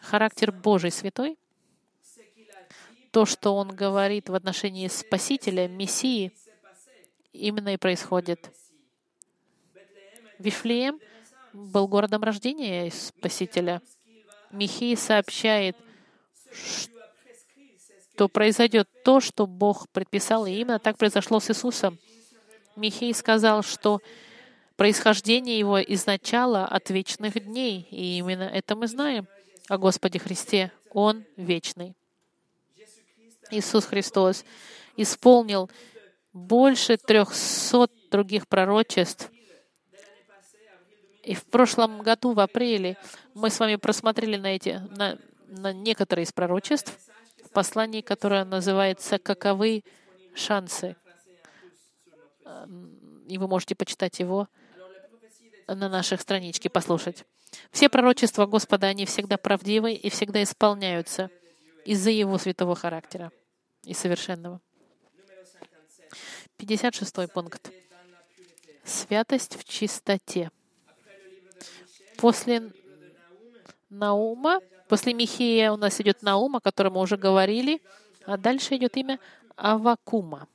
[0.00, 1.38] Характер Божий святой,
[3.10, 6.32] то, что Он говорит в отношении Спасителя, Мессии,
[7.32, 8.50] именно и происходит.
[10.38, 10.98] Вифлеем
[11.52, 13.80] был городом рождения Спасителя.
[14.52, 15.76] Михей сообщает,
[18.14, 21.98] что произойдет то, что Бог предписал, и именно так произошло с Иисусом.
[22.76, 24.00] Михей сказал, что
[24.76, 29.26] происхождение его изначало от вечных дней, и именно это мы знаем
[29.68, 30.70] о Господе Христе.
[30.90, 31.94] Он вечный.
[33.50, 34.44] Иисус Христос
[34.96, 35.70] исполнил
[36.32, 39.30] больше трехсот других пророчеств.
[41.22, 42.96] И в прошлом году, в апреле,
[43.34, 46.98] мы с вами просмотрели на, эти, на, на некоторые из пророчеств
[47.44, 49.84] в послании, которое называется «Каковы
[50.34, 50.96] шансы?».
[53.28, 54.48] И вы можете почитать его
[55.68, 57.24] на наших страничке, послушать.
[57.70, 61.30] Все пророчества Господа, они всегда правдивы и всегда исполняются
[61.84, 63.30] из-за Его святого характера
[63.84, 64.60] и совершенного.
[66.56, 67.70] 56 пункт.
[68.84, 70.50] Святость в чистоте.
[72.22, 72.70] После
[73.90, 77.82] Наума, после Михея у нас идет Наум, о котором мы уже говорили,
[78.24, 79.18] а дальше идет имя
[79.56, 80.46] Авакума.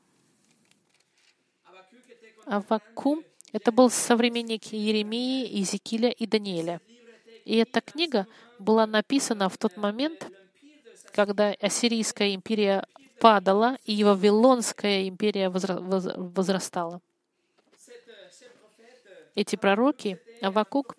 [2.45, 6.79] Авакум— это был современник Еремии, Иезекииля и Даниэля.
[7.43, 8.27] И эта книга
[8.59, 10.25] была написана в тот момент,
[11.11, 12.85] когда Ассирийская империя
[13.19, 17.01] падала, и Вавилонская империя возра- воз- возрастала.
[19.35, 20.95] Эти пророки, Авакук,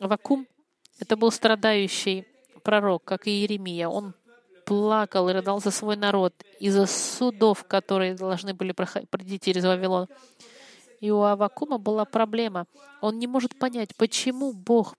[0.00, 0.48] Авакум,
[0.98, 2.26] это был страдающий
[2.64, 3.86] пророк, как и Иеремия.
[3.86, 4.14] Он
[4.64, 10.08] плакал и рыдал за свой народ из-за судов, которые должны были проходить через Вавилон.
[11.00, 12.66] И у Авакума была проблема.
[13.02, 14.96] Он не может понять, почему Бог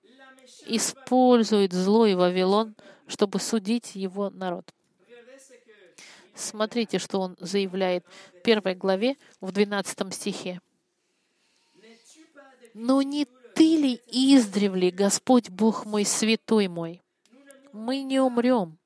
[0.68, 2.76] использует злой Вавилон,
[3.08, 4.72] чтобы судить его народ.
[6.36, 8.06] Смотрите, что он заявляет
[8.38, 10.62] в первой главе, в 12 стихе.
[12.74, 13.28] «Но не
[13.62, 17.04] ты ли издревле, Господь Бог мой, святой мой?
[17.72, 18.80] Мы не умрем.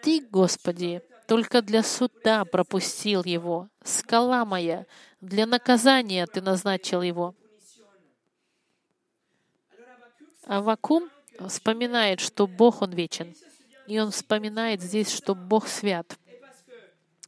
[0.00, 3.68] Ты, Господи, только для суда пропустил его.
[3.82, 4.86] Скала моя,
[5.20, 7.34] для наказания ты назначил его.
[10.44, 11.10] Авакум
[11.48, 13.34] вспоминает, что Бог, Он вечен.
[13.88, 16.16] И он вспоминает здесь, что Бог свят.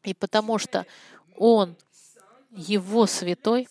[0.05, 0.87] И потому что
[1.35, 1.75] Он,
[2.53, 3.67] Его святой,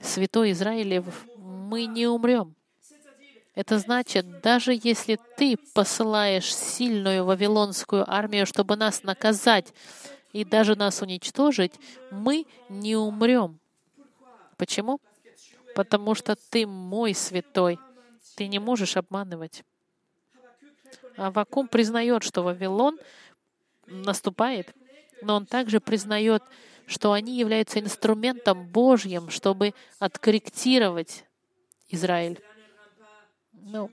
[0.00, 1.06] святой Израилев,
[1.68, 2.54] мы не умрем.
[3.54, 9.72] Это значит, даже если ты посылаешь сильную вавилонскую армию, чтобы нас наказать
[10.32, 11.72] и даже нас уничтожить,
[12.10, 13.60] мы не умрем.
[14.56, 15.00] Почему?
[15.76, 17.78] Потому что ты мой святой.
[18.36, 19.62] Ты не можешь обманывать.
[21.16, 22.98] Авакум признает, что Вавилон
[23.86, 24.74] наступает,
[25.22, 26.42] но он также признает,
[26.86, 31.24] что они являются инструментом Божьим, чтобы откорректировать
[31.88, 32.40] Израиль.
[33.52, 33.90] Ну,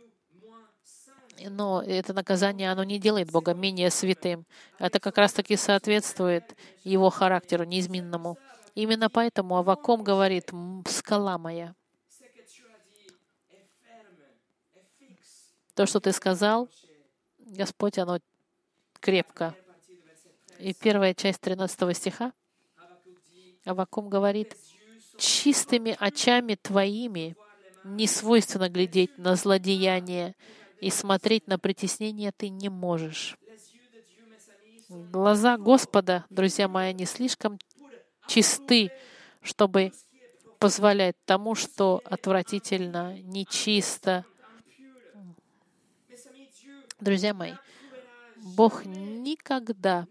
[1.50, 4.46] но это наказание, оно не делает Бога менее святым.
[4.78, 8.38] Это как раз-таки соответствует его характеру неизменному.
[8.76, 10.52] Именно поэтому Аваком говорит,
[10.88, 11.74] «Скала моя».
[15.74, 16.70] То, что ты сказал,
[17.40, 18.20] Господь, оно
[19.00, 19.56] крепко.
[20.60, 22.34] И первая часть 13 стиха
[23.66, 24.56] Авакум говорит,
[25.18, 27.36] «Чистыми очами твоими
[27.84, 30.36] не свойственно глядеть на злодеяние,
[30.80, 33.38] и смотреть на притеснение ты не можешь».
[34.90, 37.58] Глаза Господа, друзья мои, не слишком
[38.28, 38.92] чисты,
[39.42, 39.94] чтобы
[40.60, 44.26] позволять тому, что отвратительно, нечисто.
[47.00, 47.54] Друзья мои,
[48.36, 50.08] Бог никогда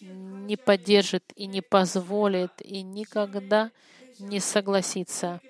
[0.00, 3.72] не поддержит и не позволит и никогда
[4.20, 5.40] не согласится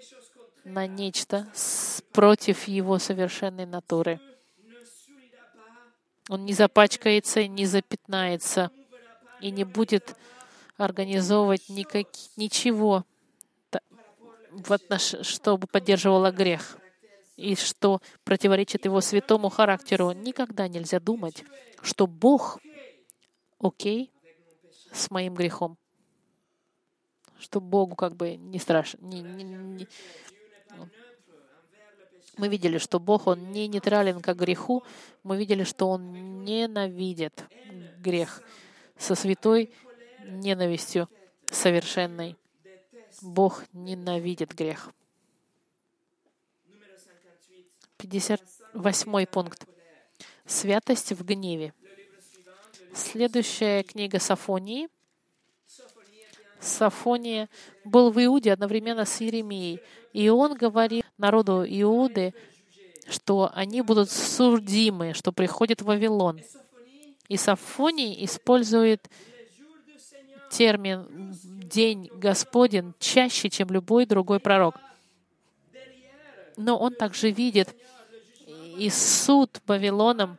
[0.65, 1.47] на нечто
[2.13, 4.21] против Его совершенной натуры.
[6.29, 8.71] Он не запачкается, не запятнается
[9.41, 10.17] и не будет
[10.77, 12.07] организовывать никак,
[12.37, 13.05] ничего,
[14.51, 15.15] в отнош...
[15.23, 16.79] чтобы поддерживало грех
[17.37, 20.13] и что противоречит его святому характеру.
[20.13, 21.45] Никогда нельзя думать,
[21.83, 22.61] что Бог
[23.59, 24.13] окей
[24.93, 25.79] с моим грехом.
[27.39, 28.99] Что Богу как бы не страшно.
[29.01, 29.89] Не, не, не.
[32.37, 34.83] Мы видели, что Бог, Он не нейтрален к греху.
[35.23, 37.45] Мы видели, что Он ненавидит
[37.99, 38.43] грех
[38.97, 39.73] со святой
[40.27, 41.09] ненавистью
[41.51, 42.37] совершенной.
[43.21, 44.91] Бог ненавидит грех.
[47.99, 49.67] 58 пункт.
[50.47, 51.75] Святость в гневе.
[52.95, 54.89] Следующая книга Сафонии.
[56.61, 57.49] Сафония
[57.85, 59.81] был в Иуде одновременно с Иеремией.
[60.13, 62.35] И он говорит народу Иуды,
[63.09, 66.41] что они будут судимы, что приходит Вавилон.
[67.29, 69.09] И Сафоний использует
[70.51, 71.07] термин
[71.43, 74.75] «день Господен» чаще, чем любой другой пророк.
[76.57, 77.75] Но он также видит
[78.77, 80.39] и суд Вавилоном,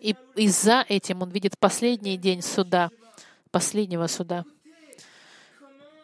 [0.00, 2.90] и, и за этим он видит последний день суда,
[3.50, 4.44] последнего суда.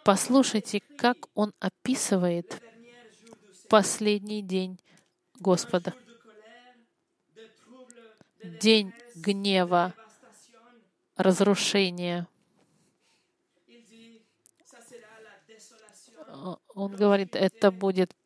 [0.08, 2.62] Послушайте, как он описывает
[3.68, 4.80] последний день
[5.38, 5.92] Господа.
[8.42, 9.92] День гнева,
[11.14, 12.26] разрушения.
[16.74, 18.16] Он говорит, это будет,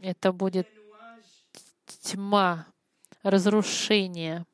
[0.00, 0.66] это будет
[2.00, 2.66] тьма,
[3.22, 4.44] разрушение.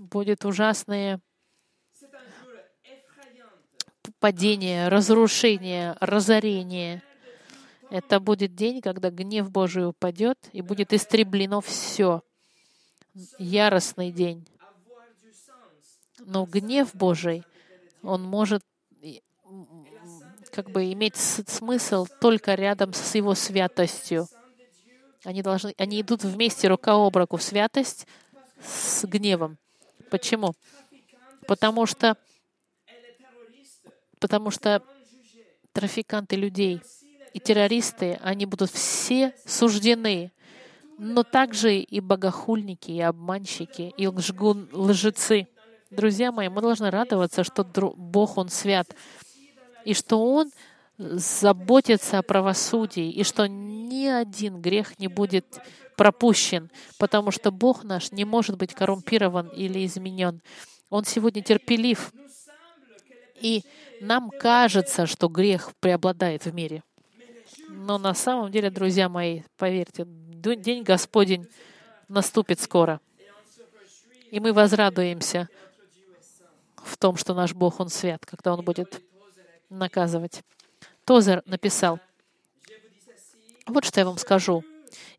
[0.00, 1.20] Будет ужасное
[4.18, 7.02] падение, разрушение, разорение.
[7.90, 12.22] Это будет день, когда гнев Божий упадет и будет истреблено все.
[13.38, 14.48] Яростный день.
[16.20, 17.44] Но гнев Божий,
[18.02, 18.62] он может
[20.50, 24.28] как бы иметь смысл только рядом с его святостью.
[25.24, 28.06] Они, должны, они идут вместе рука об руку святость
[28.62, 29.58] с гневом.
[30.10, 30.54] Почему?
[31.46, 32.16] Потому что,
[34.18, 34.82] потому что
[35.72, 36.82] трафиканты людей
[37.32, 40.32] и террористы, они будут все суждены,
[40.98, 45.48] но также и богохульники, и обманщики, и лжгун, лжецы.
[45.90, 48.94] Друзья мои, мы должны радоваться, что Бог, Он свят,
[49.84, 50.50] и что Он
[50.98, 55.58] заботится о правосудии, и что ни один грех не будет
[56.00, 60.40] пропущен, потому что Бог наш не может быть коррумпирован или изменен.
[60.88, 62.10] Он сегодня терпелив,
[63.34, 63.62] и
[64.00, 66.82] нам кажется, что грех преобладает в мире.
[67.68, 71.46] Но на самом деле, друзья мои, поверьте, День Господень
[72.08, 72.98] наступит скоро.
[74.30, 75.50] И мы возрадуемся
[76.76, 79.02] в том, что наш Бог, Он свят, когда Он будет
[79.68, 80.42] наказывать.
[81.04, 82.00] Тозер написал,
[83.66, 84.64] вот что я вам скажу.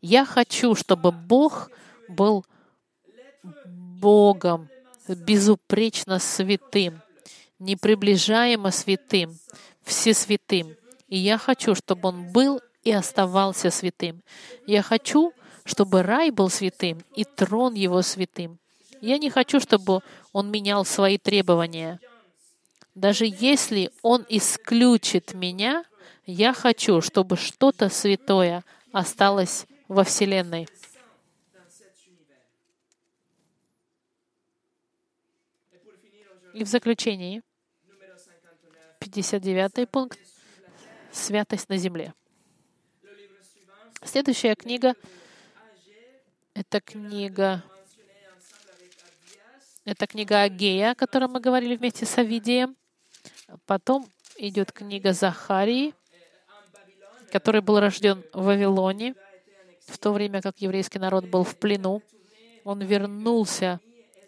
[0.00, 1.70] Я хочу, чтобы Бог
[2.08, 2.44] был
[3.74, 4.68] Богом,
[5.08, 7.00] безупречно святым,
[7.58, 9.38] неприближаемо святым,
[9.82, 10.76] всесвятым.
[11.08, 14.22] И я хочу, чтобы Он был и оставался святым.
[14.66, 15.32] Я хочу,
[15.64, 18.58] чтобы рай был святым и трон его святым.
[19.00, 20.00] Я не хочу, чтобы
[20.32, 22.00] он менял свои требования.
[22.94, 25.84] Даже если Он исключит меня,
[26.24, 30.68] я хочу, чтобы что-то святое осталось во Вселенной.
[36.54, 37.42] И в заключении,
[39.00, 40.18] 59 пункт,
[41.10, 42.12] святость на земле.
[44.04, 44.94] Следующая книга—
[46.54, 47.64] это книга
[49.84, 52.76] это книга Агея, о которой мы говорили вместе с Авидием.
[53.66, 55.92] Потом идет книга Захарии,
[57.32, 59.14] который был рожден в Вавилоне,
[59.86, 62.02] в то время как еврейский народ был в плену.
[62.64, 63.80] Он вернулся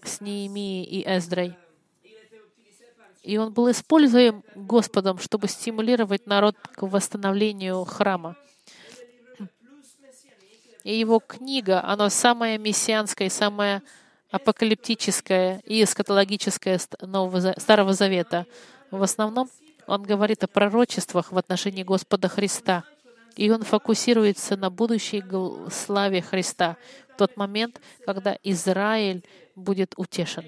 [0.02, 1.54] с Неемией и Эздрой.
[3.22, 8.36] И он был используем Господом, чтобы стимулировать народ к восстановлению храма.
[10.82, 13.82] И его книга, она самая мессианская, самая
[14.30, 18.46] апокалиптическая и эскатологическая Нового, Старого Завета.
[18.90, 19.48] В основном
[19.86, 22.84] он говорит о пророчествах в отношении Господа Христа.
[23.36, 25.22] И он фокусируется на будущей
[25.70, 26.76] славе Христа
[27.12, 29.24] в тот момент, когда Израиль
[29.56, 30.44] будет утешен.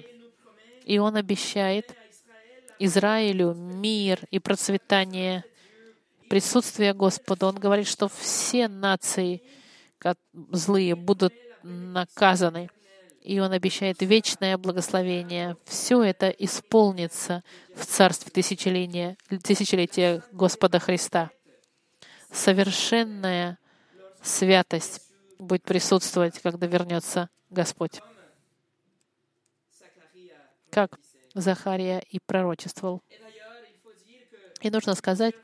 [0.85, 1.95] И он обещает
[2.79, 5.43] Израилю мир и процветание,
[6.29, 7.47] присутствие Господа.
[7.47, 9.41] Он говорит, что все нации
[10.51, 11.33] злые будут
[11.63, 12.69] наказаны.
[13.21, 15.57] И Он обещает вечное благословение.
[15.65, 17.43] Все это исполнится
[17.75, 21.29] в Царстве тысячелетия, тысячелетия Господа Христа.
[22.31, 23.57] Совершенная
[24.21, 25.01] святость
[25.39, 28.01] будет присутствовать, когда вернется Господь.
[30.69, 30.99] Как
[31.33, 33.01] Захария и пророчествовал.
[34.61, 35.35] И нужно сказать,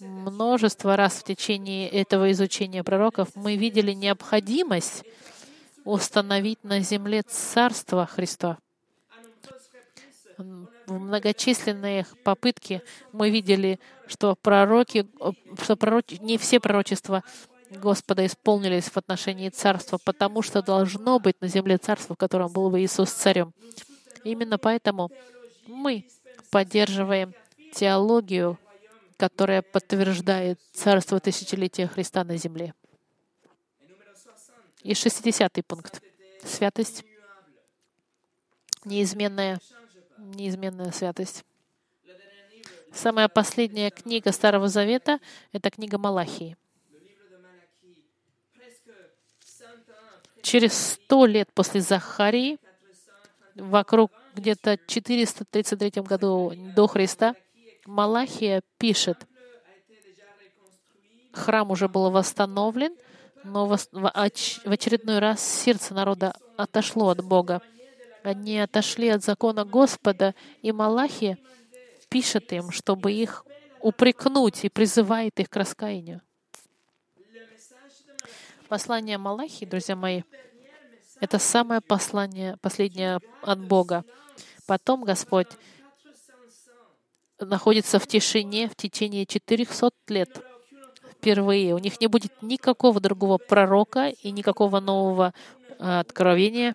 [0.00, 5.04] множество раз в течение этого изучения пророков мы видели необходимость
[5.84, 8.58] установить на земле Царство Христа.
[10.86, 12.82] В многочисленные попытки
[13.12, 15.06] мы видели, что пророки,
[15.62, 17.22] что пророки, не все пророчества
[17.70, 22.70] Господа исполнились в отношении царства, потому что должно быть на земле царство, в котором был
[22.70, 23.52] бы Иисус царем.
[24.22, 25.10] Именно поэтому
[25.66, 26.06] мы
[26.50, 27.34] поддерживаем
[27.72, 28.58] теологию,
[29.16, 32.74] которая подтверждает царство тысячелетия Христа на земле.
[34.82, 36.02] И 60 пункт.
[36.44, 37.04] Святость.
[38.84, 39.58] Неизменная,
[40.18, 41.44] неизменная святость.
[42.92, 45.18] Самая последняя книга Старого Завета—
[45.52, 46.56] это книга Малахии.
[50.42, 52.58] Через сто лет после Захарии
[53.54, 57.34] вокруг где-то 433 году до Христа,
[57.86, 59.26] Малахия пишет,
[61.32, 62.94] храм уже был восстановлен,
[63.42, 63.78] но в
[64.10, 67.60] очередной раз сердце народа отошло от Бога.
[68.24, 71.36] Они отошли от закона Господа, и Малахия
[72.08, 73.44] пишет им, чтобы их
[73.80, 76.22] упрекнуть и призывает их к раскаянию.
[78.66, 80.22] Послание Малахии, друзья мои,
[81.20, 84.04] это самое послание, последнее от Бога.
[84.66, 85.48] Потом Господь
[87.38, 90.42] находится в тишине в течение 400 лет
[91.12, 91.74] впервые.
[91.74, 95.34] У них не будет никакого другого пророка и никакого нового
[95.78, 96.74] а, откровения.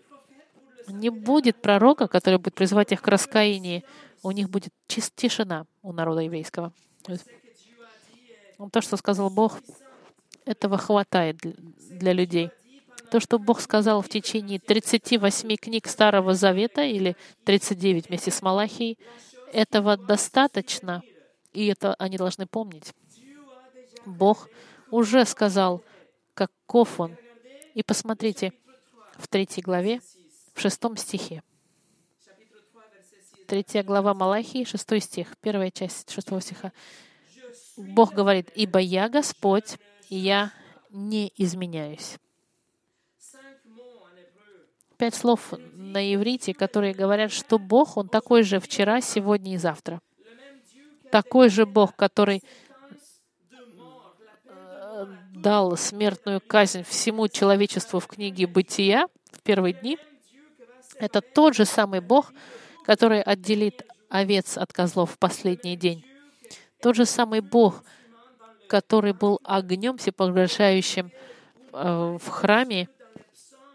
[0.90, 3.84] Не будет пророка, который будет призывать их к раскаянию.
[4.22, 6.74] У них будет чист тишина у народа еврейского.
[8.72, 9.60] То, что сказал Бог,
[10.46, 12.52] этого хватает для людей.
[13.12, 17.16] То, что Бог сказал в течение 38 книг Старого Завета или
[17.46, 18.98] 39 вместе с Малахией,
[19.54, 21.02] этого достаточно,
[21.54, 22.94] и это они должны помнить.
[24.06, 24.50] Бог
[24.92, 25.82] уже сказал,
[26.34, 27.16] каков Он.
[27.74, 28.54] И посмотрите,
[29.18, 30.02] в третьей главе,
[30.60, 31.42] в шестом стихе.
[33.48, 36.74] Третья глава Малахии, шестой стих, первая часть шестого стиха.
[37.78, 39.78] Бог говорит, «Ибо я Господь,
[40.10, 40.52] я
[40.90, 42.18] не изменяюсь»
[44.98, 50.02] пять слов на иврите, которые говорят, что Бог, Он такой же вчера, сегодня и завтра.
[51.10, 52.44] Такой же Бог, который
[54.46, 55.06] э,
[55.36, 59.98] дал смертную казнь всему человечеству в книге «Бытия» в первые дни,
[61.00, 62.34] это тот же самый Бог,
[62.86, 66.06] который отделит овец от козлов в последний день.
[66.82, 67.84] Тот же самый Бог,
[68.68, 71.12] который был огнем всепоглощающим
[71.74, 72.90] э, в храме,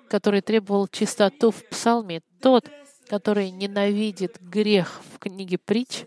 [0.09, 2.71] который требовал чистоту в псалме, тот,
[3.09, 6.05] который ненавидит грех в книге притч,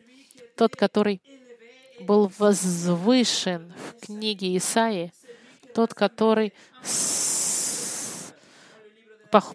[0.55, 1.21] тот, который
[2.01, 5.11] был возвышен в книге Исаии,
[5.73, 6.53] тот, который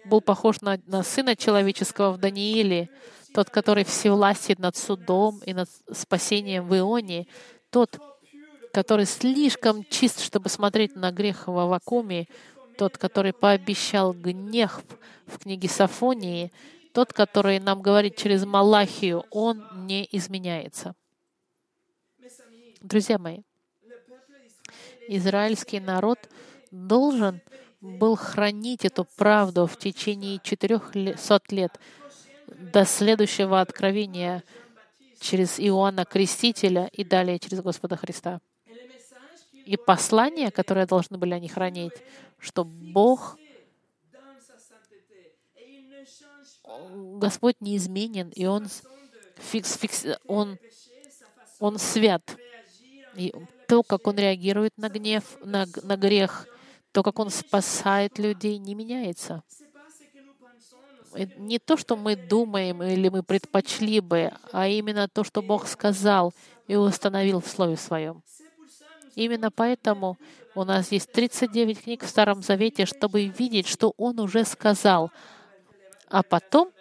[0.05, 2.89] был похож на, на Сына Человеческого в Данииле,
[3.33, 7.27] тот, который всевластен над судом и над спасением в Ионе,
[7.69, 7.99] тот,
[8.71, 12.27] который слишком чист, чтобы смотреть на грех в вакууме,
[12.77, 14.83] тот, который пообещал гнев
[15.25, 16.51] в книге Сафонии,
[16.93, 20.95] тот, который нам говорит через Малахию, он не изменяется.
[22.81, 23.41] Друзья мои,
[25.07, 26.19] израильский народ
[26.71, 27.41] должен
[27.83, 31.77] был хранить эту правду в течение 400 лет
[32.47, 34.41] до следующего откровения
[35.19, 38.39] через Иоанна Крестителя и далее через Господа Христа.
[39.65, 41.93] И послание, которое должны были они хранить,
[42.39, 43.37] что Бог
[47.17, 48.67] Господь неизменен, и Он,
[49.37, 50.57] фикс, фикс, он,
[51.59, 52.37] он свят.
[53.15, 53.33] И
[53.67, 56.47] то, как Он реагирует на гнев, на, на грех,
[56.93, 59.43] то, как Он спасает людей, не меняется.
[61.37, 66.33] Не то, что мы думаем или мы предпочли бы, а именно то, что Бог сказал
[66.67, 68.23] и установил в Слове Своем.
[69.15, 70.17] Именно поэтому
[70.55, 75.11] у нас есть 39 книг в Старом Завете, чтобы видеть, что Он уже сказал.
[76.09, 76.71] А потом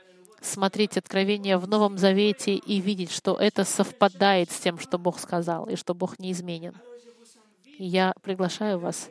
[0.41, 5.69] смотреть Откровение в Новом Завете и видеть, что это совпадает с тем, что Бог сказал,
[5.69, 6.75] и что Бог неизменен.
[7.79, 9.11] Я приглашаю вас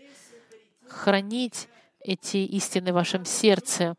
[0.92, 1.68] хранить
[2.00, 3.96] эти истины в вашем сердце.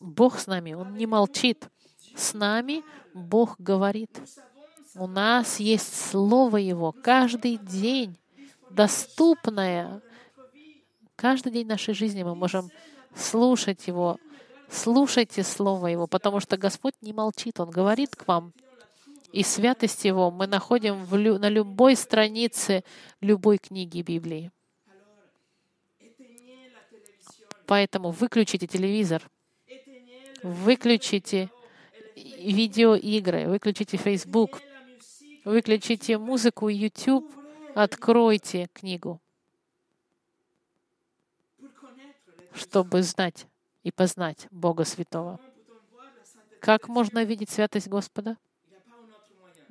[0.00, 1.68] Бог с нами, Он не молчит.
[2.16, 2.82] С нами
[3.14, 4.20] Бог говорит.
[4.96, 8.18] У нас есть Слово Его каждый день,
[8.70, 10.02] доступное.
[11.16, 12.70] Каждый день нашей жизни мы можем
[13.14, 14.18] слушать Его.
[14.68, 18.52] Слушайте Слово Его, потому что Господь не молчит, Он говорит к вам.
[19.34, 22.84] И святость Его мы находим лю- на любой странице
[23.20, 24.52] любой книги Библии.
[27.66, 29.28] Поэтому выключите телевизор,
[30.44, 31.50] выключите
[32.14, 34.62] видеоигры, выключите Facebook,
[35.44, 37.28] выключите музыку, YouTube,
[37.74, 39.20] откройте книгу,
[42.54, 43.48] чтобы знать
[43.82, 45.40] и познать Бога Святого.
[46.60, 48.36] Как можно видеть святость Господа?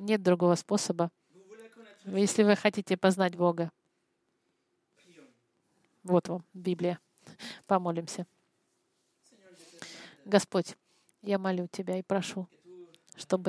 [0.03, 1.09] Нет другого способа.
[2.03, 3.71] Если вы хотите познать Бога,
[6.03, 6.99] вот вам Библия.
[7.67, 8.27] Помолимся.
[10.25, 10.75] Господь,
[11.21, 12.49] я молю Тебя и прошу,
[13.15, 13.41] чтобы